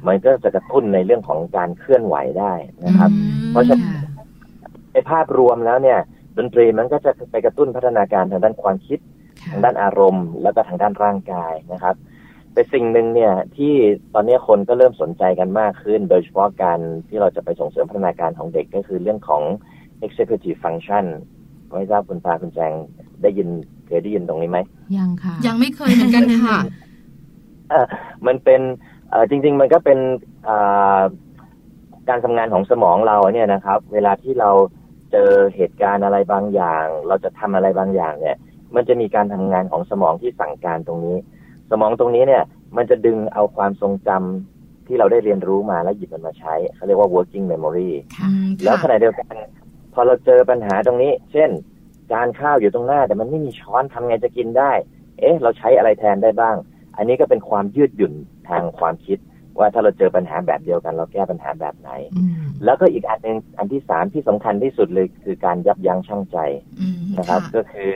[0.07, 2.53] มันก็จะกระตุ้นในเรื่องของการเคลื่อนไหวได้
[2.87, 3.11] นะครับ
[3.51, 3.93] เพราะฉะนั้น
[4.93, 5.99] ในภาพรวมแล้วเนี่ย
[6.39, 8.99] ดนตรีมันก็จะไปกระตุ้นพัฒนาการทางด้านความคิด
[9.51, 11.95] ทางด้านอารมณ์ แล้วก็ทางด้านร่างกายนะครับ
[12.53, 13.75] แต่สิ่งหนึ่งเนี่ยที่
[14.15, 16.79] ตอนนี้คนก็เริ่มสนใจกันมากขึ้น โดยเฉพาะการ
[17.09, 19.43] ที่เราจะไปส่งเสริมพัฒนาการของเด็กก็คือเรื่องของ
[20.07, 21.05] executive function
[21.73, 22.73] ไม่ทราบคุณปาคุณแจง
[23.23, 23.49] ได้ยิน
[23.87, 24.59] เคยได้ยินตรงนี้ไหม
[24.97, 26.59] ยังค่ะ ยังไม่เคยเหมือนกันค่ะ
[27.73, 27.81] อะ
[28.27, 28.61] มันเป็น
[29.11, 29.99] เอ่อจริง ๆ มันก็เป็น
[30.49, 31.01] อ่า
[32.09, 34.51] การทำงานของสมองเราเนี่ยนะครับ เวลาที่เรา
[35.13, 38.37] เจอเหตุการณ์อะไรบางอย่าง เราจะทำอะไรบางอย่างเนี่ย
[38.75, 41.17] มันจะมีการทำงานของสมองที่สั่งการตรงนี้
[41.71, 42.43] สมองตรงนี้เนี่ย
[42.77, 47.91] มันจะดึงเอาความทรงจำที่เราได้เรียนรู้มาแล้วหยิบมันมาใช้เขาเรียกว่า working memory
[48.23, 49.60] อืมแล้วขค่ะณะเดียวกันพ
[50.01, 51.51] อเราเจอปัญหาตรงนี้ เช่น
[52.11, 54.73] จานข้าวอยู่ตรงหน้า แต่มันไม่มีช้อนทำไงจะกินได้
[55.21, 56.57] เอ๊ะ เราใช้อะไรแทนได้บ้าง
[56.97, 58.13] อันนี้ก็เป็นความยืดหยุ่น
[58.49, 59.19] ทางความคิด
[59.59, 62.33] ว่าถ้าเราเจอปัญหาแบบเดียวกัน เราแก้ปัญหาแบบไหนอืม
[62.65, 66.39] แล้วก็อีกอันหนึ่งอันที่สามที่สำคัญที่สุดเลยคือการยับยั้งชั่งใจ
[66.81, 67.93] อืมนะครับค่ะก็คือ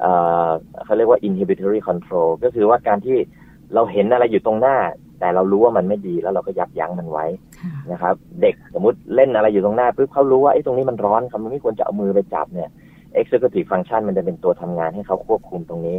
[0.00, 0.12] เอ่
[0.46, 0.48] อ
[0.84, 3.16] เขาเรียกว่า inhibitory control ก็คือว่าการที่
[3.74, 4.76] เราเห็นอะไรอยู่ตรงหน้า
[5.24, 7.26] แต่เรารู้ว่ามันไม่ดีแล้วเราก็ยับยั้งมันไว้
[7.60, 12.70] ค่ะนะครับ เด็กสมมติเล่นอะไรอยู่ตรงหน้าปุ๊บเขารู้ว่าไอ้ตรงนี้มันร้อนเขาไม่ควรจะเอามือไปจับเนี่ย
[13.20, 15.98] executive function มันจะเป็นตัวทำงานให้เขาควบคุมตรงนี้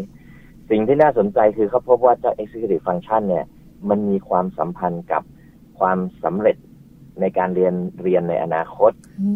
[0.70, 3.46] สิ่งที่น่าสนใจคือเขาพบว่าเจ้า executive function เนี่ย
[3.90, 5.24] มันมีความสัมพันธ์กับ
[5.80, 6.58] ความสำเร็จ
[7.22, 7.74] ในการเรียน
[8.04, 8.92] เรียนในอนาคต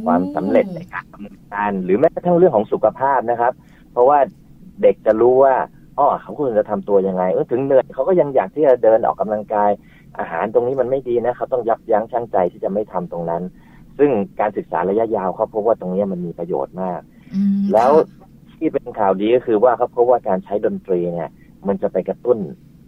[0.06, 3.54] ความสำเร็จในการทำงานหรือแม้กระทั่งเรื่องของสุขภาพนะครับ
[3.92, 4.20] เพราะว่า
[4.82, 5.56] เด็กจะรู้ว่า
[6.00, 9.72] อ๋อเขาควรจะทำตัวยังไงเออถึงเหนื่อยเขาก็ยังอยากที่จะเดินออกกำลังกาย
[10.20, 13.44] อาหารตรงนี้มันไม่ดีนะเขาต้องยับยั้งชั่งใจที่จะไม่ทำตรงนั้น
[13.98, 17.02] ซึ่งการศึกษาระยะยาวเขาพบว่าตรงนี้มันมีประโยชน์มาก
[17.36, 18.28] อืมแล้วค่ะ
[18.58, 21.30] ที่เป็นข่าวดีก็คือว่าเขาพบว่าการใช้ดนตรีเนี่ย
[21.68, 22.38] มันจะไปกระตุ้น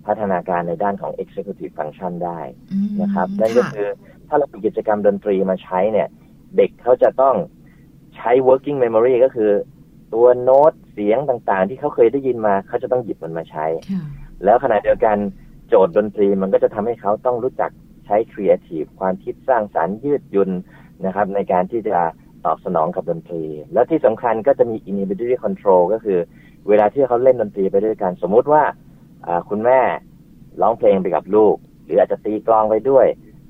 [0.06, 2.40] พัฒนาการในด้านของ executive function ได้
[2.72, 3.88] อืมนะครับนั่นก็คือ
[4.28, 6.08] ถ้าเรามีกิจกรรมดนตรีมาใช้เนี่ย
[6.58, 7.36] เด็กเขาจะต้อง
[8.16, 9.52] ใช้ working memory ก็คือ
[10.14, 14.04] ตัวโน้ตเสียงต่างๆ ที่เขาเคยได้ยินมาเขาจะต้องหยิบมันมาใช้ค่ะ
[14.44, 15.18] แล้วขณะเดียวกัน
[15.68, 17.72] โจทย์ดนตรีมันก็จะทำให้เขาต้องรู้จัก
[18.06, 20.52] ใช้ creative ความคิดสร้างสารรค์ยืดหยุ่น
[21.06, 21.98] นะครับ ในการที่จะ
[22.46, 23.44] ตอบสนองกับดนตรี
[23.74, 26.20] แล้วที่สำคัญก็จะมี inhibitory control ก็คือ
[26.68, 28.64] เวลาที่เขาเล่นดนตรีไปด้วยกัน สมมุติว่า
[29.26, 29.80] อ่าคุณแม่
[30.62, 33.06] ร้องเพลงไปกับลูก หรืออาจจะตีกลองไปด้วย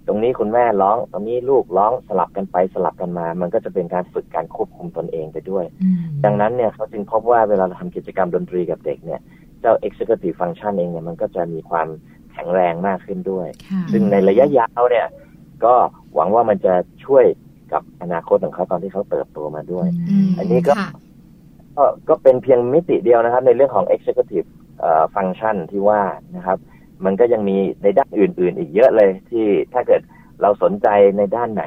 [0.08, 9.20] ตรงนี้คุณแม่ร้อง ตรงนี้ลูกร้องสลับกันไปสลับกันมา มันก็จะเป็นการฝึกการควบคุมตนเองไปด้วยอืมดังนั้นเนี่ยเขาจึงพบว่าเวลาเราทำกิจกรรมดนตรีกับเด็กเนี่ย
[9.62, 11.88] เจ้า executive function เองเนี่ยมันก็จะมีความ
[12.34, 15.08] แข็งแรงมากขึ้นด้วยค่ะซึ่งในระยะยาวเนี่ย
[15.66, 15.74] ก็
[16.16, 16.74] หวังว่ามันจะ
[17.06, 17.26] ช่วย
[17.74, 19.88] กับอนาคตของเขาตอนที่เขาเติบโตมาด้วย
[20.28, 20.92] มอันนี้ก็ค่ะ
[21.78, 24.48] ก็ก็เป็นเพียงมิติเดียวนะครับ ในเรื่องของ executive
[24.80, 26.02] เอ่อ function ที่ว่า
[26.36, 26.58] นะครับ
[27.06, 30.02] มันก็ยังมีในด้านอื่น ๆ อีกเยอะเลย ที่ถ้าเกิด
[30.42, 30.88] เราสนใจ
[31.18, 31.64] ในด้านไหน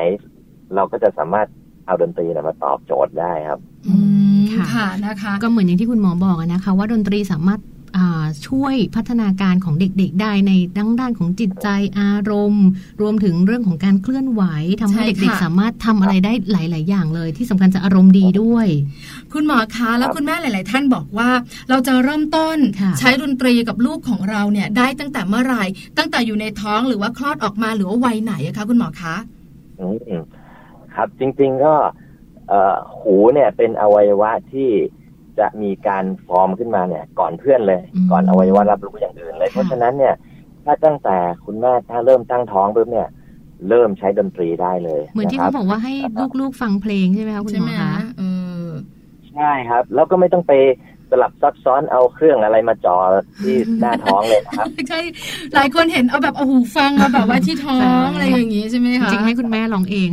[0.74, 1.48] เราก็จะสามารถ
[1.86, 3.94] เอาดนตรีเนี่ยมาตอบโจทย์ได้ครับอื
[4.36, 7.73] มค่ะค่ะนะคะ ก็เหมือนอย่างที่คุณหมอบอกอะนะคะ ว่าดนตรีสามารถอ่า
[8.48, 11.68] ช่วยพัฒนาการของเด็กๆ ได้ในด้านด้านของจิตใจ
[12.00, 12.66] อารมณ์
[13.00, 14.42] รวมถึงเรื่องของการเคลื่อนไหว
[14.82, 18.66] ทำให้ใช่เด็กค่ะๆสามารถทำอะไรได้หลาย ๆ อย่างเลย ที่สำคัญจะอารมณ์ดีด้วย
[19.32, 21.30] คุณหมอคะแล้วคุณแม่หลาย ๆ ท่านบอกว่า
[21.68, 25.64] เราจะเริ่มต้นค่ะใช้ดนตรีกับลูกของเราเนี่ยได้ตั้งแต่เมื่อไหร่
[25.98, 29.16] ตั้งแต่อยู่ในท้องหรือว่าคลอดออกมาหรือว่าวัยไหนอะคะคุณหมอคะ
[29.80, 29.86] อื
[30.20, 30.22] ม
[30.94, 31.74] ครับจริง ๆก็
[32.48, 34.70] เอ่อหูเนี่ยเป็นอวัยวะที่
[35.38, 40.14] จะมีการฟอร์มขึ้นมาเนี่ย ก่อนเพื่อนเลยอืมก่อนอวัยวะรับรู้อย่างอื่นเลยค่ะเพราะฉะนั้นเนี่ย
[40.64, 43.08] ถ้าตั้งแต่คุณแม่ถ้าเริ่มตั้งท้องปุ๊บเนี่ย
[43.68, 45.94] เริ่มใช้ดนตรีได้เลยเหมือนที่ะครัเขาบอกว่าให้
[46.40, 48.22] ลูกๆฟังเพลงใช่ไหมคะคุณใช่หมไหมอคะเอ
[48.64, 48.66] อ
[49.32, 50.52] ใช่ครับ แล้วก็ไม่ต้องไป
[51.10, 52.96] สลับซับซ้อนเอาเครื่องอะไรมาจ่อ
[53.42, 55.00] ที่หน้าท้องเลยนะครับใช่
[55.54, 60.10] หลายคนเห็นเอาแบบเอาหูฟังมาแบบว่าที่ท้องอะไรอย่างงี้ใช่ไหมจคะริงๆให้คุณแม่ร้องเอง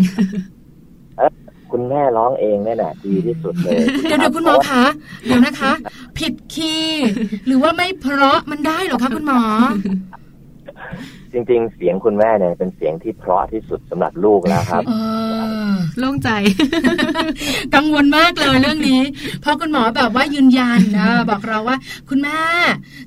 [1.72, 4.84] คุณแม่ร้องเองเนี่ยนะดีที่สุดเลยเดี๋ยวเดี๋ยวคุณหมอคะ
[5.26, 5.72] เดี๋ยวนะคะ
[6.18, 7.08] ผิดคีย์
[7.46, 9.42] หรือว่าไม่เพราะมันได้เหรอคะคุณหมอ
[11.34, 14.94] จริงๆ เสียงคุณแม่เนี่ยเป็นเสียงที่เพราะที่สุดสำหรับลูกแล้วครับเอ
[15.70, 16.30] อโล่งใจ
[17.76, 19.02] กังวลมากเลยเรื่องนี้
[19.42, 21.78] เพราะคุณหมอแบบว่ายืนยันนะบอกเราว่า
[22.10, 22.40] คุณแม่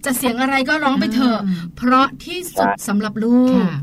[0.05, 3.79] จะเสียงอะไรก็ร้องไปเถอะอ่าเพราะที่สุดสำหรับลูกค่ะ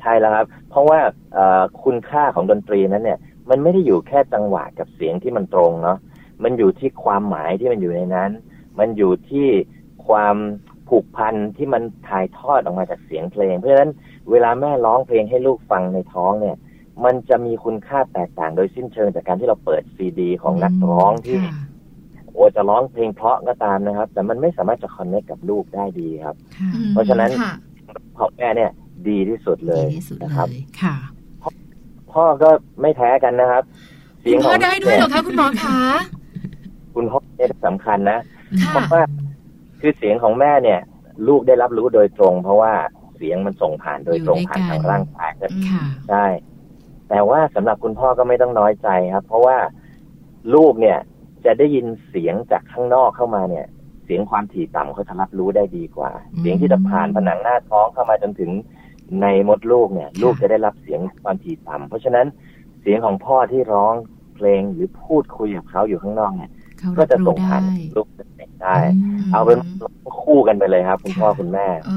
[0.00, 0.98] ใช่แล้วครับ เพราะว่า
[1.34, 3.18] เอ่อคุณค่าของดนตรีนั้นเนี่ย
[3.50, 5.98] มันไม่ได้อยู่แค่จังหวะกับเสียงที่มันตรงเนาะ
[6.42, 8.30] มันอยู่ที่ความหมายที่มันอยู่ในนั้น
[8.78, 9.48] มันอยู่ที่
[10.06, 10.36] ความ
[10.88, 13.90] ผูกพันที่มันถ่ายทอดออกมาจากเสียงเพลง เพราะฉะนั้น
[14.30, 16.56] เวลาแม่ร้องเพลงให้ลูกฟังในท้องเนี่ย
[17.04, 21.56] มันจะมีคุณค่าแตกต่างโดยสิ้นเชิงจากการที่เราเปิดซีดี ของนักร้องที่ค่ะ
[22.32, 27.52] โอ้จะร้องเพลงเพราะก็ตามนะครับ แต่มันไม่สามารถจะคอนเนคกับลูกได้ดีครับค่ะอืมเพราะฉะนั้นค่ะ
[28.18, 28.70] ของแม่เนี่ย
[29.08, 30.96] ดีที่สุดเลดียที่สุดนะเลครับยค่ะ
[32.16, 32.50] พ่อก็
[32.82, 33.62] ไม่แพ้กันนะครับ
[34.24, 35.78] คุณพ่อขงได้ด้วยเหรอคะคุณหมอคะ
[36.94, 38.18] คุณพ่อเนี่ยสำคัญนะ
[38.64, 39.02] ค่ะเพราะว่า
[39.80, 40.80] คือเสียงของแม่เนี่ย
[41.28, 42.72] ลูกได้รับรู้โดยตรง เพราะว่า
[43.16, 45.30] เสียงมันส่งผ่านโดยตรงอยู่ด้วยผ่านกันทางร่างกาย
[45.70, 46.26] ค่ะใช่
[47.08, 49.56] แต่ว่าสำหรับคุณพ่อก็ไม่ต้องน้อยใจครับ เพราะว่า
[50.54, 50.98] ลูกเนี่ย
[51.44, 53.66] จะได้ยินเสียงจากข้างนอกเข้ามาเนี่ย
[54.04, 58.50] เสียงความถี่ต่ำเขาจะรับรู้ได้ดีกว่าอืมเสียงที่จะผ่านผนังหน้าท้องเข้ามาจนถึง
[59.22, 62.26] ในมดลูกเนี่ย ลูกจะได้รับเสียงความถี่ต่ำเพราะฉะนั้น
[62.80, 63.94] เสียงของพ่อที่ร้อง
[64.34, 67.62] เพลงหรือพูดคุยกับเขาอยู่ข้างนอกเนี่ยเขาก็รับจะรู้ส่งได้ผ่าน
[67.96, 68.76] ลูกเด็กได้
[69.18, 69.58] มเอาเป็น
[70.22, 71.92] คู่กันไปเลยครับ คุณค่ะพ่อคุณแม่เอ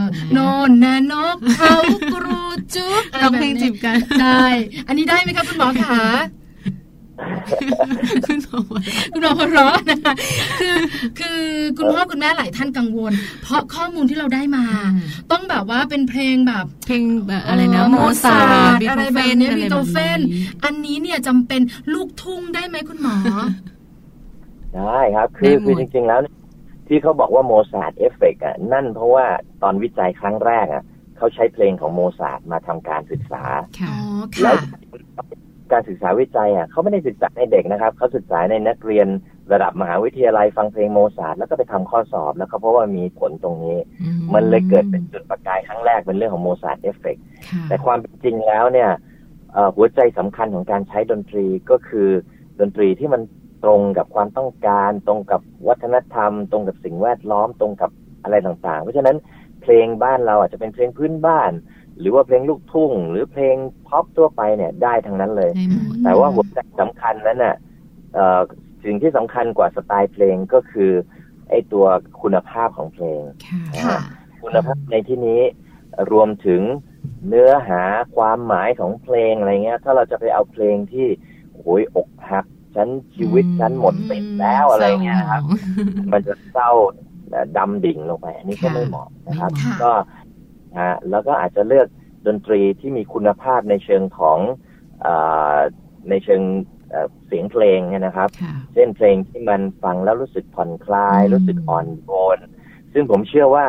[0.00, 0.02] อ
[0.32, 0.38] โน
[0.68, 1.74] นนะนกเขา
[2.14, 2.42] กรู
[2.74, 4.44] จุ๊บะไร้องเพลงแบบนี้จีบกันใช่
[4.88, 6.02] อันนี้ได้ไหมคะคุณหมอคะ
[8.26, 10.14] คุณหมอว่าคุณหมอหัวเราะนะคะ
[10.60, 10.76] คือ
[11.18, 11.40] คือ
[11.78, 13.12] คุณพ่อคุณแม่หลายท่านกังวล
[13.42, 14.64] เพราะข้อมูลที่เราได้มา
[15.32, 21.60] ต้องแบบว่าเป็นเพลงแบบ เพลงแบบอะไรนะโมซาร์ทอะไรบีแบบเนี้ยอะไรบีโธเฟนแบบนี้อันนี้เนี่ยทำเป็น
[21.94, 23.18] ลูกทุ่งได้ไหมคุณหมอ
[24.74, 26.36] ได้ครับ คือได้หมดคือจริง ๆแล้วเนี่ย
[26.88, 29.26] ที่เขาบอกว่า Mozart effect อะนั่นเพราะว่า
[29.62, 30.82] ตอนวิจัยครั้งแรกอะ
[31.16, 33.44] เขาใช้เพลงของโมซาร์ทมาทำการศึกษา
[33.78, 33.96] ค่ะอ๋อ
[34.42, 34.56] แล้ค่ะ
[35.72, 39.06] การศึกษาวิจัยอะเขาไม่ได้ศึกษาในเด็กนะครับเขาศึกษาในนักเรียน
[39.52, 47.16] ระดับมหาวิทยาลัยฟังเพลงโมซาร์ทแล้วก็ไปทำข้อสอบแล้วก็เพราะว่ามีผลตรงนี้อืมมันเลยเกิดเป็นจุดประกายครั้งแรกเป็นเรื่องของ Mozart effect
[47.50, 48.90] ค่ะแต่ความเป็นจริงแล้วเนี่ย
[49.52, 52.08] เอ่อหัวใจสำคัญของการใช้ดนตรีก็คือ
[52.60, 53.22] ดนตรีที่มัน
[53.64, 57.90] ตรงกับความต้องการ ตรงกับวัฒนธรรม ตรงกับสิ่งแวดล้อมตรงกับ
[58.22, 59.16] อะไรต่างๆ เพราะฉะนั้น
[59.62, 61.50] เพลงบ้านเราอาจจะเป็นเพลงพื้นบ้าน
[62.02, 63.56] หรือว่าเพลงลูกทุ่ง หรือเพลง
[63.88, 67.54] พ็อปทั่วไปเนี่ยได้ทั้งนั้นเลยได้หมดแต่ว่าหัวใจสำคัญนั้นน่ะ
[68.14, 68.40] เอ่อ
[68.84, 70.92] สิ่งที่สำคัญกว่าสไตล์เพลงก็คือ
[71.48, 71.86] ไอ้ตัว
[72.22, 73.98] คุณภาพของเพลงค่ะค่ะ
[74.42, 75.40] คุณภาพในที่นี้
[76.12, 76.62] รวมถึง
[77.28, 77.82] เนื้อหา
[78.16, 81.06] ความหมายของเพลงอะไรเงี้ย ถ้าเราจะไปเอาเพลงที่
[81.54, 82.46] โอ้ยอกหัก
[82.76, 85.42] ฉันชีวิตฉันหมดสิทธิ์แล้วอะไรเงี้ยนะครับ
[86.12, 86.70] มันจะเศร้า
[87.56, 89.50] ดำดิ่งลงไป อันนี้ก็ค่ะไม่เหมาะนะครับ
[89.80, 91.86] ไม่เหมาะก็ฮะแล้วก็อาจจะเลือก
[92.26, 94.38] ดนตรีที่มีคุณภาพในเชิงของ
[95.02, 95.06] เอ
[95.56, 95.58] อ
[96.08, 96.42] ในเชิง
[96.90, 102.38] เอ่อเสียงเพลงเนี่ยนะครับค่ะเช่นเพลงที่มันฟังแล้วรู้สึกผ่อนคลายอืมรู้สึกอ่อนโยน
[102.92, 103.64] ซึ่งผมเชื่อว่า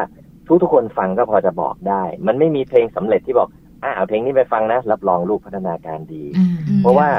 [0.47, 3.49] ทุกทุกๆคนฟังก็พอจะบอกได้ มันไม่มีเพลงสำเร็จที่บอก
[3.83, 7.09] อ่าเอาเพลงนี้ไปฟังนะ รับรองลูกพัฒนาการดีอ่าอืมเพราะว่า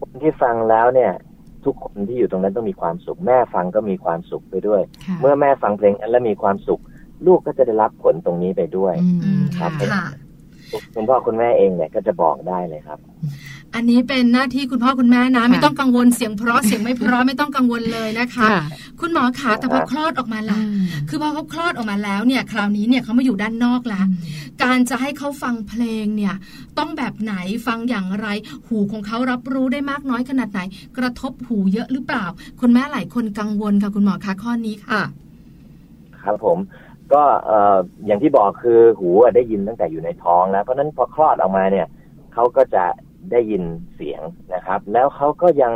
[0.00, 1.12] คนที่ฟังแล้วเนี่ย
[1.64, 6.80] ทุกคนที่อยู่ตรงนั้นต้องมีความสุข แม่ฟังก็มีความสุขไปด้วยค่ะเมื่อแม่ฟังเพลงนั้นแล้วมีความสุข
[7.26, 10.04] ลูกก็จะได้รับผลตรงนี้ไปด้วยอือืมมค่ะค่ะ
[10.94, 12.98] คุณพ่อคุณแม่เองเนี่ยก็จะบอกได้เลยครับ
[13.74, 18.60] อันนี้เป็นหน้าที่คุณพ่อคุณแม่นะค่ะไม่ต้องกังวลเสียงเพราะเสียงไม่เพราะไม่ต้องกังวลเลยนะคะค่ะ
[19.00, 24.06] คุณหมอขาแต่พอคลอดออกมาล่ะอ่าคือพอเขาคลอดออกมาแล้วเนี่ย คราวนี้เนี่ยเขามาอยู่ด้านนอกแล้ว
[24.62, 26.34] การจะให้เขาฟังเพลงเนี่ย
[26.78, 27.34] ต้องแบบไหน
[27.66, 28.26] ฟังอย่างไร
[28.66, 30.60] หูของเขารับรู้ได้มากน้อยขนาดไหน
[30.96, 32.26] กระทบหูเยอะหรือเปล่า
[32.60, 35.02] คุณแม่หลายคนกังวลค่ะคุณหมอคะข้อนี้ค่ะ
[36.24, 36.58] ครับผม
[37.12, 41.86] ก็เอ่ออย่างที่บอกคือหูได้ยินตั้งแต่อยู่ในท้องแล้ว เพราะฉะนั้นพอคลอดออกมาเนี่ย
[42.34, 42.84] เขาก็จะ
[43.32, 43.62] ได้ยิน
[43.94, 44.22] เสียง
[44.54, 45.72] นะครับ แล้วเขาก็ยัง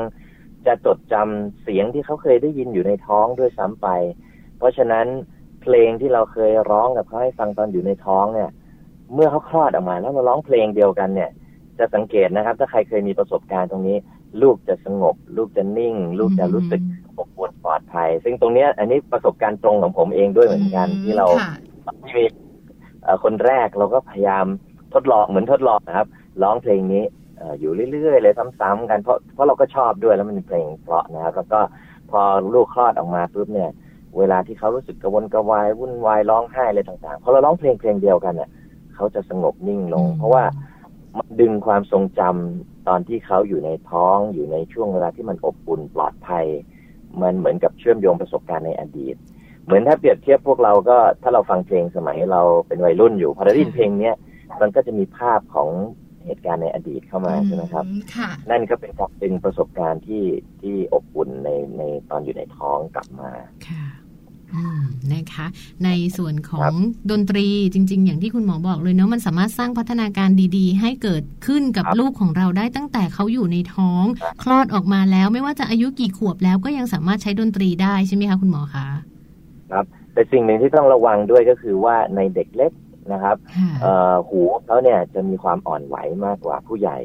[0.66, 3.88] จะจดจำเสียงที่เขาเคยได้ยินอยู่ในท้องด้วยซ้ำไป
[4.58, 5.06] เพราะฉะนั้น
[5.62, 8.50] เพลงที่เราเคยร้องกับเขาให้ฟังตอนอยู่ในท้องเนี่ย
[9.14, 11.30] เมื่อเขาคลอดออกมาแล้วมาร้องเพลงเดียวกันเนี่ย
[11.78, 13.96] จะสังเกตนะครับ ถ้าใครเคยมีประสบการณ์ตรงนี้
[14.42, 16.80] ลูกจะสงบ ลูกจะนิ่ง ลูกจะรู้สึก
[17.18, 21.54] อบอุ่น ปลอดภัย ซึ่งตรงเนี้ยอันนี้ประสบการณ์ตรงของผมเองด้วยเหมือนกัน ที่เราค่ะ
[22.04, 22.24] ที่มี
[23.02, 24.46] เอ่อคนแรกเราก็พยายาม
[24.94, 26.06] ทดลองเหมือนทดลองนะครับ
[26.42, 27.02] ร้องเพลงนี้
[27.36, 31.60] เอ่ออยู่เรื่อยๆเลยซ้ำๆกันเพราะเพราะเราก็ชอบด้วยแล้วมันเป็นเพลงเพราะนะครับแล้วก็
[32.10, 32.20] พอ
[32.54, 33.70] ลูกคลอดออกมาปุ๊บเนี่ย
[34.18, 38.50] เวลาที่เขารู้สึกกระวนกระวายวุ่นวายร้องไห้อะไรต่างๆพอเราร้องเพลงเพลงเดียวกันเนี่ย
[38.94, 40.44] เขาจะสงบนิ่งลง เพราะว่า
[41.18, 46.46] มันดึงความทรงจำตอนที่เขาอยู่ในท้องอยู่ในช่วงเวลาที่มันอบอุ่นปลอดภัย
[47.22, 49.16] มันเหมือนกับเชื่อมโยงประสบการณ์ในอดีต
[49.64, 54.14] เหมือนถ้าเปรียบเทียบพวกเราก็ถ้าเราฟังเพลงสมัยเราเป็นวัยรุ่นอยู่พอได้ยินเพลงเนี้ย
[54.60, 55.68] มันก็จะมีภาพของ
[56.26, 60.24] เหตุการณ์ในอดีตเข้ามาใช่ไหมครับอืค่ะนั่นก็เป็นการเป็นประสบการณ์ที่
[60.60, 63.30] ที่อบอุ่นในในตอนอยู่ในท้องกลับมา
[63.68, 64.01] ค่ะอืม
[65.14, 65.46] นะคะ
[65.84, 66.74] ในส่วนขอครังบ
[67.10, 74.04] ดนตรีจริง ๆ อย่างที่คุณหมอบอกเลยเนาะมันสามารถสร้างพัฒนาการดีๆ ให้เกิดขึ้นกับครับลูกของเราได้ตั้งแต่เขาอยู่ในท้อง
[74.42, 78.86] คลอดออกมาแล้วไม่ว่าจะอายุกี่ขวบแล้วก็ยังสามารถใช้ดนตรีได้ใช่ไหมคะคุณหมอคะ
[79.72, 82.72] ครับแต่สิ่งหนึ่งที่ต้องระวังด้วยก็คือว่าในเด็กเล็ก
[83.12, 86.98] นะครับค่ะเอ่อหูเขาเนี่ยจะมีความอ่อนไหวมากกว่าผู้ใหญ่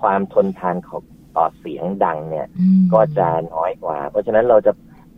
[0.00, 1.02] ความทนทานของ
[1.36, 4.72] ต่อเสียงดังเนี่ยอืมก็จะน้อยกว่า เพราะฉะนั้นเราจะ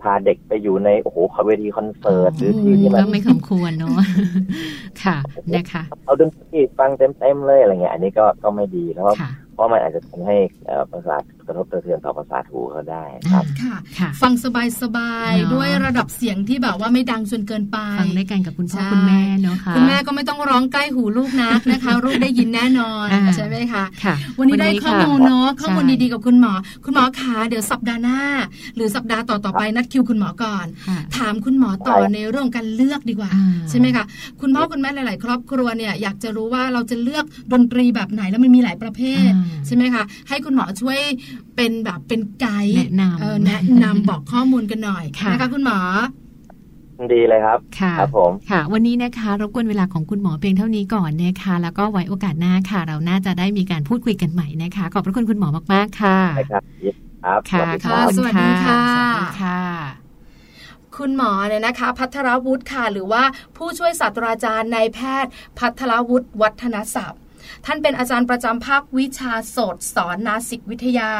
[0.04, 3.96] พาเด็กไปอยู่ในโอ้โหเวทีคอนเสิร์ตหรือที่ที่มันก็ไม่สมควรเนาะ
[5.02, 5.16] ค่ะ
[5.54, 10.36] นะคะเอาดนตรีฟังเต็มๆเลยอะไรเงี้ยอันนี้ก็ก็ไม่ดีแล้วค่ะเพราะมันอาจจะทำให้
[10.66, 26.52] เอ่อประสาทกระทบกระเทือนต่อประสาทหูเขาได้ครับค่ะค่ะฟังสบายสบายๆเนอะด้วยระดับเสียงที่แบบว่าไม่ดังจนเกินไปฟังด้วยกันกับคุณพ่อใช่คุณแม่เนาะค่ะคุณแม่ก็ไม่ต้องร้องใกล้หูลูกนักนะคะลูกได้ยินแน่นอนอ่าใช่ไหมคะค่ะวันนี้ได้ข้อมูลค่ะเนาะข้อมูลใช่ดีๆกับคุณหมอ
[26.84, 28.20] คุณหมอขาเดี๋ยวสัปดาห์หน้า
[28.76, 34.04] หรือสัปดาห์ต่อๆไปนัดคิวคุณหมอก่อนค่ะถามคุณหมอต่อได้ในเรื่องการเลือกดีกว่าอ่า ใช่ไหมคะ
[34.40, 40.98] คุณพ่อคุณแม่หลาย ๆ ครอบครัวเนี่ยอยากจะรู้ว่าเราจะเลือกดนตรีแบบไหนแล้วมันมีหลายประเภทอ่าใช่ไหมคะให้คุณหมอช่วย
[41.56, 45.78] เป็นแบบเป็นไกด์แนะนำเออแนะนำบอกข้อมูลกันหน่อยค่ะนะคะคุณหมอ
[47.12, 56.62] ดีเลยครับ ค่ะครับผมค่ะ วันนี้นะคะรบกวนเวลาของคุณหมอเพียงเท่านี้ก่อนนะคะ แล้วก็ไว้โอกาสหน้าค่ะ เราน่าจะได้มีการพูดคุยกันใหม่นะคะ ขอบพระคุณคุณหมอมากๆค่ะได้ครับ
[57.24, 59.60] ครับค่ะสวัสดีครับสวัสดีค่ะสวัสดีค่ะ
[60.96, 63.22] คุณหมอเนี่ยนะคะ พัทรวุฒิค่ะ หรือว่า
[63.56, 67.20] ผู้ช่วยศาสตราจารย์นายแพทย์ พัทรวุฒิวัฒนศัพท์
[67.66, 71.10] ท่านเป็นอาจารย์ประจำภาควิชาโสตสอนนาสิกวิทยา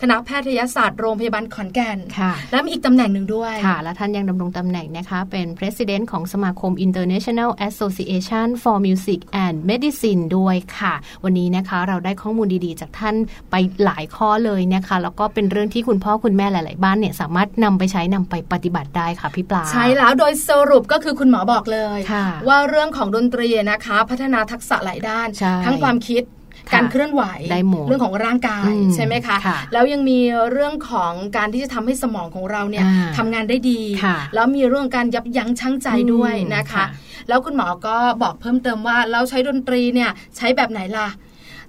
[0.00, 10.94] คณะแพทยศาสตร์โรงพยาบาลขอนแก่นค่ะและมีอีกตำแหน่งหนึ่งด้วยค่ะ และท่านยังดำรงตำแหน่งนะคะเป็น President ของสมาคม International Association for Music and Medicine ด้วยค่ะ
[11.24, 13.14] วันนี้นะคะเราได้ข้อมูลดีๆ จากท่าน
[13.50, 26.24] ไปหลายข้อเลยนะคะ แล้วก็เป็นเรื่องที่คุณพ่อคุณแม่หลาย ๆ บ้านเนี่ยสามารถนำไปใช้นำไปปฏิบัติได้ค่ะพี่ปลาใช่แล้วโดยสรุปก็คือคุณหมอบอกเลยค่ะว่าเรื่องของดนตรีนะคะ พัฒนาทักษะหลายด้านใช่ทั้งความคิด
[26.70, 27.22] ค่ะการเคลื่อนไหว
[27.52, 30.18] ได้หมดเรื่องของร่างกายอืมใช่ไหมคะค่ะแล้วยังมี
[30.52, 36.86] เรื่องของการที่จะทำให้สมองของเราเนี่ยอ่าทำงานได้ดีค่ะแล้วมีเรื่องของการยับยั้งชั่งใจด้วยนะคะค่ะ
[37.28, 41.08] แล้วคุณหมอก็บอกเพิ่มเติมว่าเราใช้ดนตรีเนี่ยใช้แบบไหนล่ะ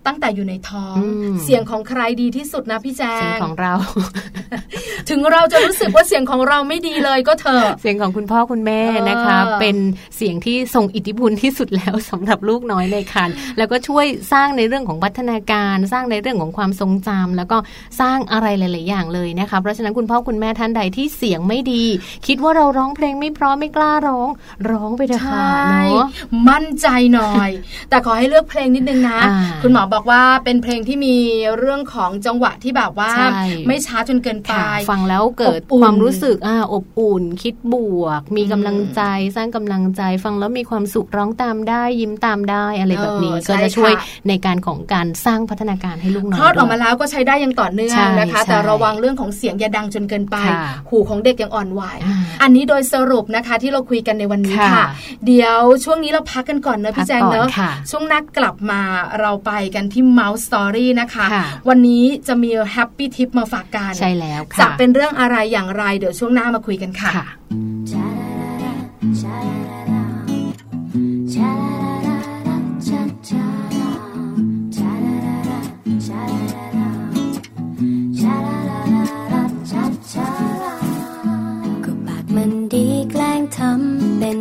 [0.10, 3.74] ตั้งแต่อยู่ในท้องอืมเสียงของใครดีที่สุดนะพี่แจเสียงงของเรา
[5.10, 9.78] ถึงเราจะรู้สึกว่าเสียงของเราไม่ดีเลยก็เถอะเสียงของคุณพ่อคุณแม่นะคะเออเป็น
[10.18, 17.58] เสียงที่ทรงอิทธิพลที่สุดแล้วสำหรับลูกน้อยในครรภ์แล้วก็ช่วยสร้างในเรื่องของพัฒนาการ สร้างในเรื่องของความทรงจำแล้วก็
[18.02, 21.84] สร้างอะไรหลาย ๆ อย่างเลยนะคะเพราะฉะนั้นคุณพ่อคุณแม่ท่านใดที่เสียงไม่ดี
[22.28, 24.30] คิดว่าเราร้องเพลงไม่เพราะไม่กล้าร้อง
[24.72, 26.08] ร้องไปเถอะค่ะเนาะ
[26.50, 27.50] มั่นใจหน่อย
[27.90, 31.16] แต่ขอให้เลือกเพลงนิดนึงนะอ่าคุณหมอบอกว่าเป็นเพลงที่มี
[31.58, 39.02] เรื่องของจังหวะที่แบบว่าใช่ไม่ช้าจนเกินไปค่ะฟังแล้วเกิดอบอุ่นความรู้สึกอ่าอบอุ่น คิดบวก มีกำลังใจ
[39.36, 54.86] สร้างกำลังใจ ฟังแล้วมีความสุขร้องตามได้ยิ้มตามได้อะไรแบบนี้เออก็ใช่จะช่วยค่ะในการของการสร้างพัฒนาการให้ลูกน้อยคลอดออกด้มาวแล้วก็ใช้ได้อยังต่อเนื่องใช่นะคะใช่แต่ระวังเรื่องของเสียงอย่าดังจนเกินไปค่ะหูของเด็กยังอ่อนไหวอ่าอันนี้โดยสรุปนะคะที่เราคุยกันในวันนี้ค่ะค่ะ
[55.26, 58.82] เดี๋ยวช่วงนี้เราพักกันก่อนเนอะพี่แจงพักก่อนเนอะค่ะช่วงนักกลับมา
[59.20, 67.28] เราไปกันที่ Mouse Story นะคะค่ะวันนี้จะมีแฮปปี้ทิปมาฝากกันใช่แล้วค่ะจะเป็นเรื่องอะไรอย่างไรเดี๋ยวช่วงหน้ามาคุยกันค่ะค่ะ
[81.86, 84.32] ก็ปากมันดีแกล้งทำเป็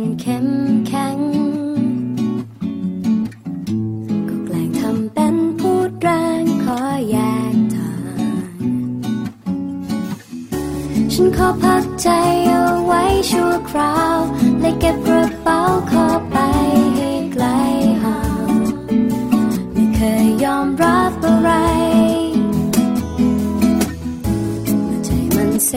[11.21, 12.09] ฉันขอพักใจ
[12.47, 14.19] เอาไว้ชั่วคราว
[14.61, 15.59] และเก็บกระเป๋า
[15.91, 16.37] ขอไป
[16.95, 17.45] ให้ไกล
[18.03, 18.51] ห่าง
[19.73, 21.51] ไม่เคยยอมรับอะไร
[24.63, 25.71] เมื่อใจมันเซ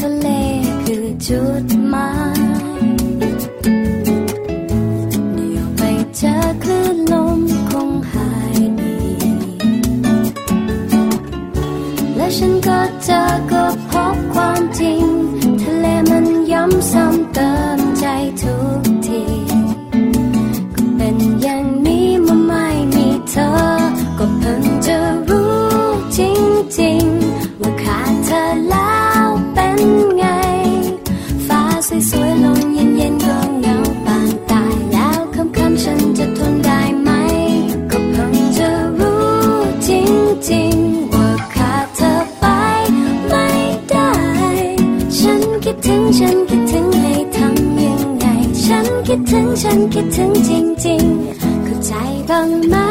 [0.00, 0.28] ทะเล
[0.84, 2.82] คือจุดหมาย
[5.34, 5.82] เดี๋ยวไป
[6.16, 6.89] เจอคลื่น
[49.94, 50.50] คิดถึงจ
[50.86, 51.92] ริงๆเข้าใจ
[52.28, 52.89] บ้างไหม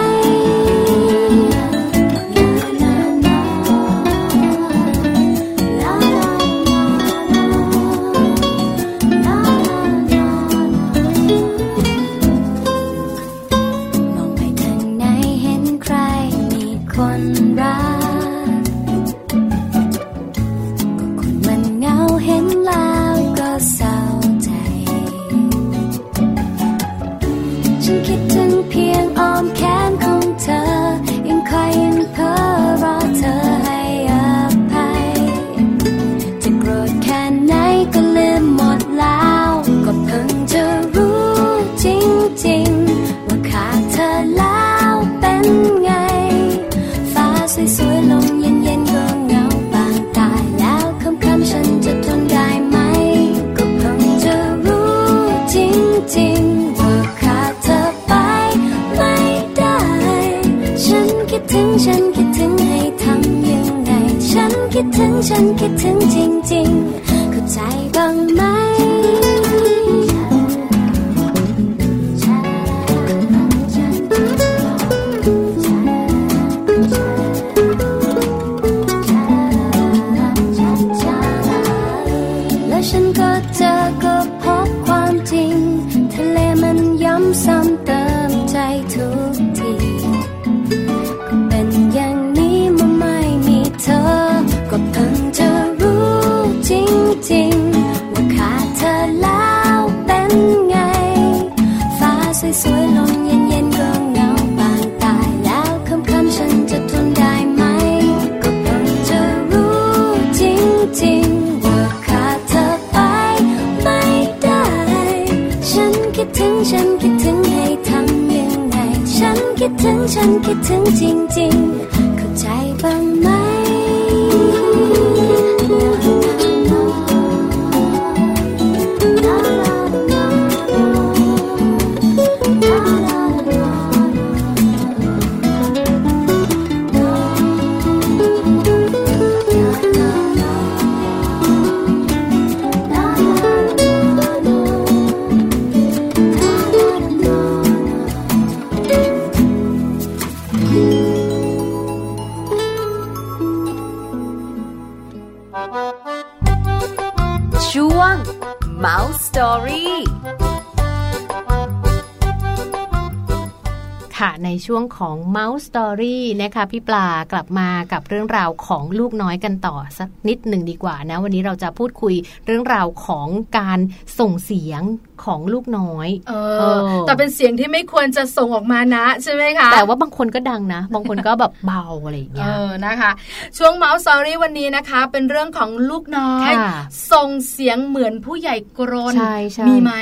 [165.69, 172.15] Story นะคะพี่ปลากลับมากับเรื่องราวของลูกน้อยกันต่อสักนิดหนึ่งดีกว่านะ วันนี้เราจะพูดคุย
[172.45, 173.79] เรื่องราวของการ
[174.19, 174.81] ส่งเสียง
[175.25, 183.11] ของลูกน้อยเอเอออ แต่เป็นเสียงที่ไม่ควรจะส่งออกมานะใช่ไหมคะ แต่ว่าบางคนก็ดังนะ บางคนก็แบบเบาอะไรอย่างเอเงี้ยอนะคะ
[183.57, 186.73] ช่วงเมาส์ซอรี่วันนี้นะคะ เป็นเรื่องของลูกน้อยค่ะ
[187.11, 189.93] ส่งเสียงเหมือนผู้ใหญ่กรนใช่ใช่มีไหม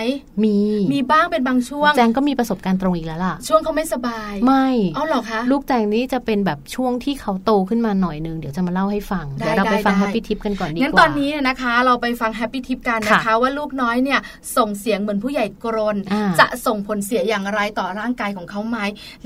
[0.44, 0.58] มี
[0.94, 14.20] มีบ้างเป็นบางช่วง แจงก็มีประสบการณ์ตรงอีกแล้วล่ะ ช่วงเขาไม่สบาย ไม่เอาเหรอคะ ลูกแจงนี่จะเป็นแบบช่วงที่เขาโตขึ้นมาหน่อยนึง เดี๋ยวจะมาเล่าให้ฟังได้เดี๋ยวเราไปได้ฟังได้แฮปปี้ทิปกันก่อนดีกว่า งั้นตอนนี้เนี่ยนะคะ เราไปฟังแฮปปี้ทิปกันนะคะค่ะว่าลูกน้อยเนี่ย
[14.58, 18.78] ส่งเสียงเหมือนผู้ใหญ่กรนอ่าจะส่งผลเสียอย่างไรต่อร่างกายของเขาไหม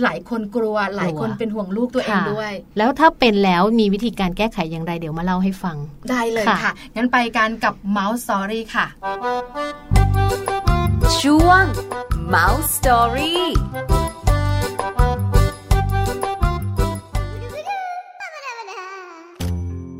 [0.03, 5.77] หลายคนกลัว หลายคนกลัวเป็นห่วงลูกตัวเองค่ะด้วย แล้วถ้าเป็นแล้วมีวิธีการแก้ไขอย่างไรเดี๋ยวมาเล่าให้ฟัง
[6.09, 8.85] ได้เลยค่ะค่ะ งั้นไปกันกับ Mouse Story ค่ะ
[11.21, 11.63] ช่วง
[12.33, 13.35] Mouse Story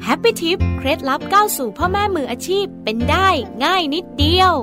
[0.04, 3.30] แฮปปี้ทิปเคล็ดลับก้าวสู่พ่อแม่มืออาชีพเป็นได้
[3.64, 4.54] ง่ายนิดเดียว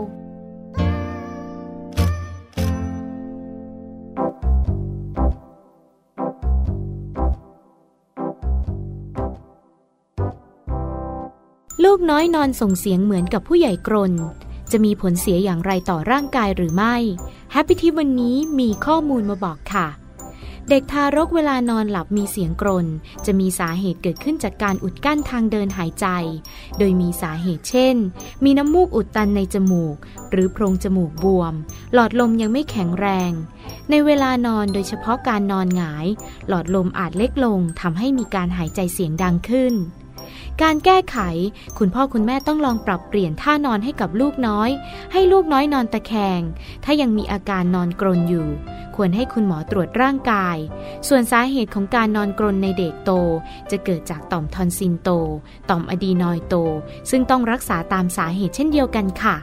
[11.84, 14.12] ลูกน้อยนอนส่งเสียงเหมือนกับผู้ใหญ่กรน
[14.72, 16.96] จะมีผลเสียอย่างไรต่อร่างกายหรือไม่
[17.54, 19.86] Happy Tip วันนี้มีข้อมูลมาบอกค่ะ
[20.68, 22.86] เด็กทารกเวลานอนหลับมีเสียงกรน
[23.26, 26.06] จะมีสาเหตุเกิดขึ้นจากการอุดกั้นทางเดินหายใจ
[26.78, 27.96] โดยมีสาเหตุเช่น
[28.44, 29.96] มีน้ำมูกอุดตันในจมูก
[30.30, 31.54] หรือโพรงจมูกบวม
[31.94, 33.32] หลอดลมยังไม่แข็งแรง
[33.90, 36.06] ในเวลานอนโดยเฉพาะการนอนหงาย
[36.48, 39.74] หลอดลมอาจเล็กลงทำให้มีการหายใจเสียงดังขึ้น
[40.64, 41.18] การแก้ไข
[41.78, 44.70] คุณพ่อคุณแม่ต้องลองปรับเปลี่ยนท่านอนให้กับลูกน้อย
[45.12, 46.40] ให้ลูกน้อยนอนตะแคง
[46.84, 48.48] ถ้ายังมีอาการนอนกรนอยู่
[48.96, 50.56] ควรให้คุณหมอตรวจร่างกาย
[51.08, 53.10] ส่วนสาเหตุของการนอนกรนในเด็กโต
[53.70, 55.10] จะเกิดจากต่อมทอนซิลโต
[55.70, 56.54] ต่อมอะดีนอยโต
[57.10, 59.36] ซึ่งต้องรักษาตามสาเหตุเช่นเดียวกันค่ะ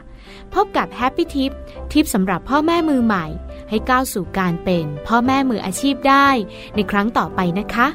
[0.54, 1.52] พบกับ Happy Tip
[1.92, 3.26] ทิปสำหรับพ่อแม่มือใหม่
[3.70, 6.28] ให้ก้าวสู่การเป็น พ่อแม่มืออาชีพได้
[6.74, 7.88] ในครั้งต่อไปนะคะ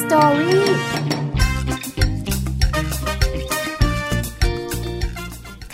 [0.00, 0.66] สตอรี่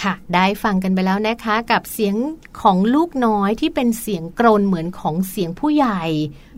[0.03, 2.17] ค่ะ ได้ฟังกันไปแล้วนะคะกับเสียง
[2.63, 6.03] ของลูกน้อยที่เป็นเสียงกรนเหมือนของเสียงผู้ใหญ่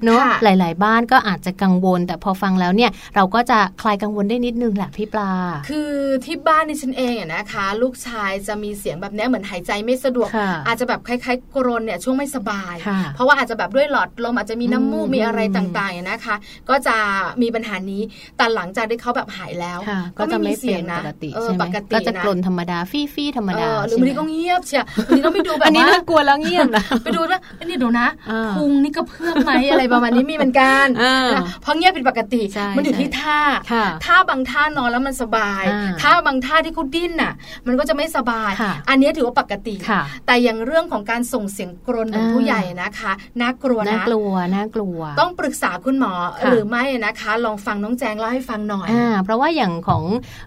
[0.05, 5.31] เนาะค่ะหลาย ๆ บ้านก็อาจจะกังวล แต่พอฟังแล้วเนี่ยเราก็จะคลายกังวลได้นิดนึงแหละพี่ปลา
[5.69, 5.93] คือ
[6.25, 16.37] ที่บ้านในฉันเองอะนะคะ ลูกชายจะมีเสียงแบบเนี้ยเหมือนหายใจไม่สะดวกค่ะอาจจะแบบคล้าย ๆ กรนเนี่ยช่วงไม่สบายค่ะเพราะว่าอาจจะแบบด้วยหลอดลมอาจจะมีน้ำมูกอืมมีอะไรต่างๆอะนะคะ
[16.69, 16.97] ก็จะ
[17.43, 18.03] มีปัญหานี้
[18.37, 33.41] แต่หลังจากที่เขาแบบหายแล้วค่ะก็ก็จะไม่มีไม่เสีเป็ยงนนะปกติเออใช่ไหมปกติก็จะนะกลนธรรมดาฟี่ฟี่ธรรมดาเออหรือใช่บางไหมทีก็เงียบเชียวบางทีต้องไปดูแบบอันนี้ว่าน่ากลัวแล้วเงียบนะไปดูว่าอันนี้เดูนะอ่าพุงนี่ก็เพื่อมไหมอะไรประมาณนี้มีเหมือนกันอ่านะเพราะเงียบผิดปกติใช่มันอยู่ใช่ที่ท่า
[33.73, 37.33] ค่ะท่าบางท่านอนแล้วมันสบายอ่าท่าบางท่าที่เขาดิ้นน่ะ
[37.67, 50.03] มันก็จะไม่สบายค่ะอันนี้ถือว่าปกติค่ะแต่อย่างเรื่องของการส่งเสียงกรนเหมือนอ่าผู้ใหญ่นะคะน่ากลัวน่านะกลัวน่ากลัว ต้องปรึกษาคุณหมอค่ะหรือไม่นะคะ ลองฟังน้องแจงเล่าให้ฟังหน่อยอ่าเพราะว่าอย่างของ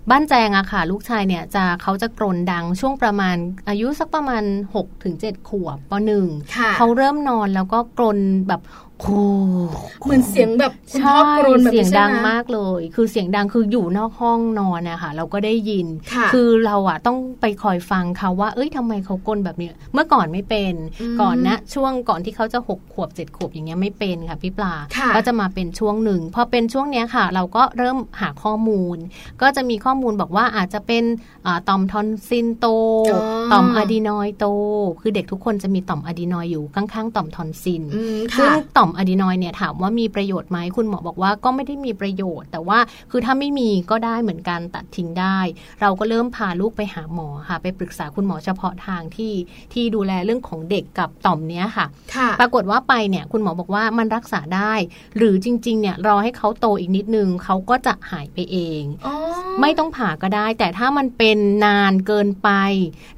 [0.10, 3.36] บ้านแจงอะค่ะ ลูกชายเนี่ยจะเขาจะกรนดังช่วงประมาณ
[3.70, 4.44] อายุสักประมาณ
[4.76, 6.26] 6ถึง7ขวบปหนึ่ง
[6.56, 8.62] ค่ะเขาเริ่มนอนแล้วก็กรนแบบ
[9.02, 9.06] โค
[10.06, 28.98] เหมือนเสียงแบบคุณพ่อใช่กรนแบบเสียงนี้ใช่ดังไหมากเลย คือเสียงดังคืออยู่นอกห้องนอนนะคะเราก็ได้ยินค่ะอเราอะต้องไปคอยฟังเขาว่า เอ้ยทำไมเขากรนแบบนี้เมื่อก่อนไม่เป็นอืมก่อนนะ ช่วงก่อนที่เขาจะหกขวบเจ็ดขวบอย่างเงี้ยไม่เป็นค่ะพี่ปลาค่ะก็จะมาเป็นช่วงหนึ่งพอเป็นช่วงเนี้ยค่ะ เราก็เริ่มหาข้อมูล
[29.42, 31.04] ก็จะมีข้อมูลบอกว่าอาจจะเป็น
[31.46, 32.66] อ่าต่อมทอนซิลโต
[33.14, 33.22] อ๋อ
[33.52, 34.46] ต่อมอะดีนอยด์โต
[35.02, 42.80] คือเด็กทุกคนจะมีต่อมอะดีนอยด์อยู่ข้างๆ ต่อมทอนซิลอืมซึ่งค่ะต่อมอะดีนอยด์เนี่ยถามว่ามีประโยชน์ไหมคุณหมอบอกว่าก็ไม่ได้มีประโยชน์ แต่ว่า
[43.12, 45.38] คือถ้าไม่มีก็ได้เหมือนกันตัดทิ้งได้
[45.82, 49.34] เราก็เริ่มพาลูกไปหาหมอค่ะ ไปปรึกษาคุณหมอเฉพาะทางที่
[49.74, 51.86] ที่ดูแลเรื่องของเด็กกับต่อมเนี้ยค่ะ
[52.16, 54.74] ค่ะปรากฏว่าไปเนี่ยคุณหมอบอกว่ามันรักษาได้
[55.18, 59.16] หรือจริงๆเนี่ยรอให้เขาโตอีกนิดนึงเขาก็จะหายไปเองอ๋อ
[59.62, 62.50] ไม่ต้องผ่าก็ได้ แต่ถ้ามันเป็นนานเกินไป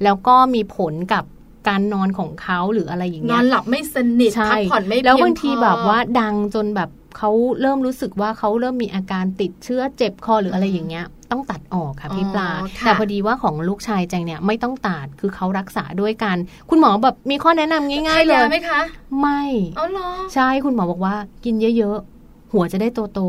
[0.03, 1.23] แล้วก็มีผลกับ
[1.69, 16.37] การนอนของเขาหรืออะไรอย่างนเงี้อยนหลับไม่สนิทใช่พักผ่อนไม่เพียงแล้วบางทีพอแบบว่าดังจนแบบเขาเริ่มรู้สึกว่าเขาเริ่มมีอาการติดเชื้อเจ็บคอหรืออะไรอย่างเงี้ยต้องตัดออกค่ะพี่ปลาอ๋อค่ะแต่พอดีว่าของลูกชายแจงเนี่ยไม่ต้องตัดคือเขารักษาด้วยกัน
[16.69, 18.81] คุณหมอแบบมีข้อแนะนำง่าย ๆ เลยไหมคะ
[19.19, 19.41] ไม่
[19.77, 21.15] อ๋อเหรอใช่คุณหมอบอกว่า
[21.45, 23.21] กินเยอะๆหัวจะได้โต